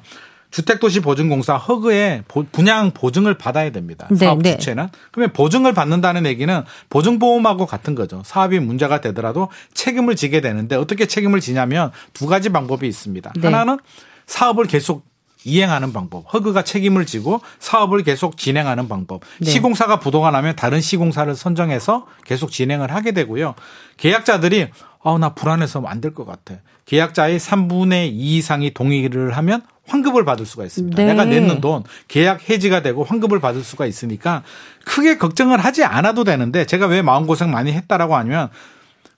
[0.51, 4.07] 주택도시보증공사 허그에 분양 보증을 받아야 됩니다.
[4.11, 4.51] 네, 사업 네.
[4.51, 4.85] 주체는.
[4.85, 4.99] 네.
[5.11, 8.21] 그러면 보증을 받는다는 얘기는 보증보험하고 같은 거죠.
[8.23, 13.33] 사업이 문제가 되더라도 책임을 지게 되는데 어떻게 책임을 지냐면 두 가지 방법이 있습니다.
[13.35, 13.47] 네.
[13.47, 13.79] 하나는
[14.27, 15.05] 사업을 계속
[15.47, 19.21] 이행하는 방법, 허그가 책임을 지고 사업을 계속 진행하는 방법.
[19.39, 19.49] 네.
[19.49, 23.55] 시공사가 부도가 나면 다른 시공사를 선정해서 계속 진행을 하게 되고요.
[23.97, 24.67] 계약자들이
[25.03, 26.55] 아, 나 불안해서 안 될 것 같아.
[26.85, 30.97] 계약자의 3분의 2 이상이 동의를 하면 환급을 받을 수가 있습니다.
[31.01, 31.05] 네.
[31.09, 34.43] 내가 냈는 돈 계약 해지가 되고 환급을 받을 수가 있으니까
[34.85, 38.49] 크게 걱정을 하지 않아도 되는데 제가 왜 마음고생 많이 했다라고 하면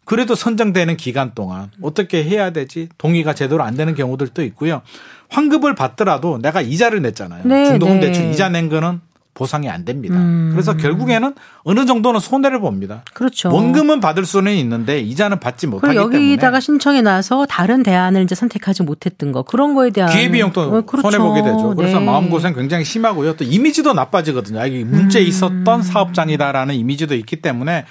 [0.05, 2.89] 그래도 선정되는 기간 동안 어떻게 해야 되지?
[2.97, 4.81] 동의가 제대로 안 되는 경우들도 있고요.
[5.29, 7.43] 환급을 받더라도 내가 이자를 냈잖아요.
[7.45, 8.07] 네, 중도금 네.
[8.07, 9.01] 대출 이자 낸 거는
[9.39, 10.15] 보상이 안 됩니다.
[10.15, 10.49] 음.
[10.51, 13.03] 그래서 결국에는 어느 정도는 손해를 봅니다.
[13.13, 13.49] 그렇죠.
[13.53, 18.83] 원금은 받을 수는 있는데 이자는 받지 못하기 때문에 여기다가 신청해 놔서 다른 대안을 이제 선택하지
[18.83, 21.09] 못했던 거 그런 거에 대한 기회비용도 어, 그렇죠.
[21.09, 21.73] 손해 보게 되죠.
[21.73, 22.05] 그래서 네.
[22.05, 23.37] 마음 고생 굉장히 심하고요.
[23.37, 24.65] 또 이미지도 나빠지거든요.
[24.65, 25.27] 이게 문제 음.
[25.27, 27.85] 있었던 사업장이다라는 이미지도 있기 때문에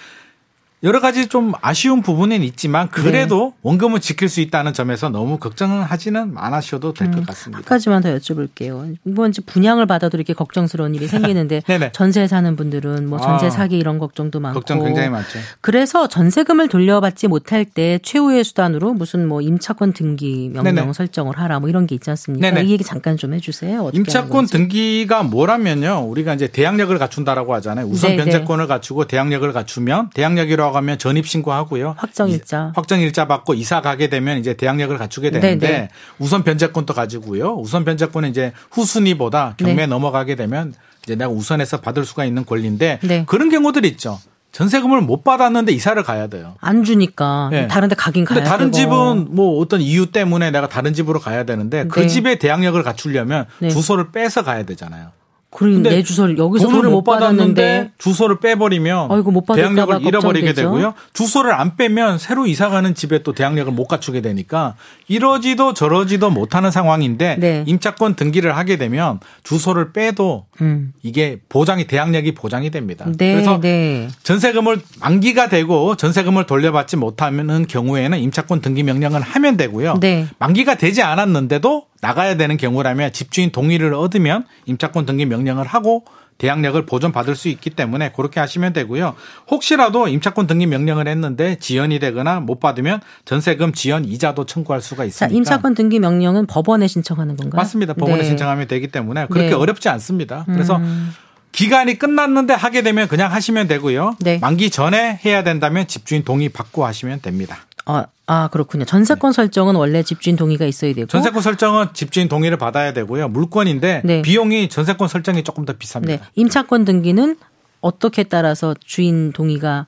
[0.85, 3.61] 여러 가지 좀 아쉬운 부분은 있지만 그래도 네.
[3.63, 7.59] 원금을 지킬 수 있다는 점에서 너무 걱정하지는 않으셔도 될것 음, 같습니다.
[7.59, 8.97] 한 가지만 더 여쭤볼게요.
[9.05, 11.63] 이번 분양을 받아도 이렇게 걱정스러운 일이 생기는데
[11.93, 15.41] 전세 사는 분들은 뭐 전세 아, 사기 이런 걱정도 많고 걱정 굉장히 많죠.
[15.61, 20.93] 그래서 전세금을 돌려받지 못할 때 최후의 수단으로 무슨 뭐 임차권 등기 명령 네네.
[20.93, 22.51] 설정을 하라 뭐 이런 게 있지 않습니까?
[22.51, 22.69] 네네.
[22.69, 23.91] 이 얘기 잠깐 좀 해주세요.
[23.93, 26.07] 임차권 등기가 뭐라면요.
[26.09, 27.87] 우리가 이제 대항력을 갖춘다라고 하잖아요.
[27.87, 28.23] 우선 네네.
[28.23, 31.95] 변제권을 갖추고 대항력을 갖추면 대항력이라고 들어가면 전입 신고하고요.
[31.99, 32.73] 확정 일자.
[32.75, 35.79] 확정 일자 받고 이사 가게 되면 이제 대항력을 갖추게 되는데 네네.
[35.79, 35.89] 네.
[36.19, 37.55] 우선 변제권도 가지고요.
[37.55, 39.87] 우선 변제권은 이제 후순위보다 경매 네.
[39.87, 43.25] 넘어가게 되면 이제 내가 우선해서 받을 수가 있는 권리인데 네.
[43.27, 44.19] 그런 경우들이 있죠.
[44.53, 46.55] 전세금을 못 받았는데 이사를 가야 돼요.
[46.61, 47.69] 안 주니까 네.
[47.69, 48.77] 다른 데 가긴 가야 근데 다른 되고.
[48.77, 52.07] 집은 뭐 어떤 이유 때문에 내가 다른 집으로 가야 되는데 그 네.
[52.07, 53.69] 집의 대항력을 갖추려면 네.
[53.69, 55.11] 주소를 빼서 가야 되잖아요.
[55.51, 60.53] 그런데 내 주소를 여기서 돈을, 돈을 못 받았는데, 받았는데, 주소를 빼버리면 아이고, 못 대항력을 잃어버리게
[60.53, 60.93] 되고요.
[61.15, 64.75] 주소를 안 빼면 새로 이사 가는 집에 또 대항력을 못 갖추게 되니까
[65.09, 67.65] 이러지도 저러지도 못하는 상황인데 네.
[67.67, 70.93] 임차권 등기를 하게 되면 주소를 빼도 음.
[71.03, 73.07] 이게 보장이 대항력이 보장이 됩니다.
[73.17, 74.09] 네, 그래서 네.
[74.23, 79.97] 전세금을 만기가 되고 전세금을 돌려받지 못하는 경우에는 임차권 등기 명령을 하면 되고요.
[80.01, 80.27] 네.
[80.39, 86.05] 만기가 되지 않았는데도 나가야 되는 경우라면 집주인 동의를 얻으면 임차권 등기 명령을 하고
[86.39, 89.15] 대항력을 보존받을 수 있기 때문에 그렇게 하시면 되고요.
[89.51, 95.29] 혹시라도 임차권 등기 명령을 했는데 지연이 되거나 못 받으면 전세금 지연 이자도 청구할 수가 있습니다.
[95.29, 97.59] 자, 임차권 등기 명령은 법원에 신청하는 건가요?
[97.59, 97.95] 맞습니다.
[97.95, 98.25] 법원에 네.
[98.29, 99.55] 신청하면 되기 때문에 그렇게 네.
[99.55, 100.45] 어렵지 않습니다.
[100.47, 101.13] 그래서 음.
[101.51, 104.17] 기간이 끝났는데 하게 되면 그냥 하시면 되고요.
[104.21, 104.39] 네.
[104.39, 107.59] 만기 전에 해야 된다면 집주인 동의 받고 하시면 됩니다.
[107.85, 108.85] 아, 아 그렇군요.
[108.85, 109.37] 전세권 네.
[109.37, 113.29] 설정은 원래 집주인 동의가 있어야 되고 전세권 설정은 집주인 동의를 받아야 되고요.
[113.29, 114.23] 물건인데 네.
[114.23, 116.07] 비용이 전세권 설정이 조금 더 비쌉니다.
[116.07, 116.21] 네.
[116.35, 117.37] 임차권 등기는
[117.81, 119.87] 어떻게 따라서 주인 동의가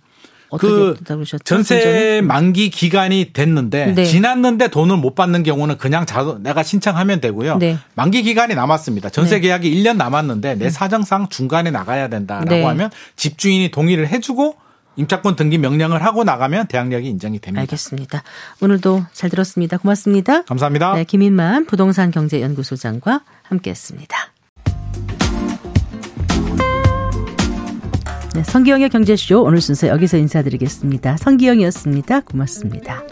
[0.58, 0.96] 그
[1.44, 4.04] 전세 만기 기간이 됐는데 네.
[4.04, 7.58] 지났는데 돈을 못 받는 경우는 그냥 자동 내가 신청하면 되고요.
[7.58, 7.76] 네.
[7.94, 9.10] 만기 기간이 남았습니다.
[9.10, 9.42] 전세 네.
[9.42, 10.70] 계약이 1년 남았는데 내 네.
[10.70, 12.64] 사정상 중간에 나가야 된다라고 네.
[12.64, 14.56] 하면 집주인이 동의를 해주고
[15.00, 17.62] 임차권 등기 명령을 하고 나가면 대항력이 인정이 됩니다.
[17.62, 18.22] 알겠습니다.
[18.60, 19.78] 오늘도 잘 들었습니다.
[19.78, 20.42] 고맙습니다.
[20.42, 20.94] 감사합니다.
[20.94, 24.16] 네, 김인만 부동산 경제연구소장과 함께했습니다.
[28.34, 31.16] 네, 성기영의 경제쇼 오늘 순서 여기서 인사드리겠습니다.
[31.16, 32.20] 성기영이었습니다.
[32.20, 33.02] 고맙습니다.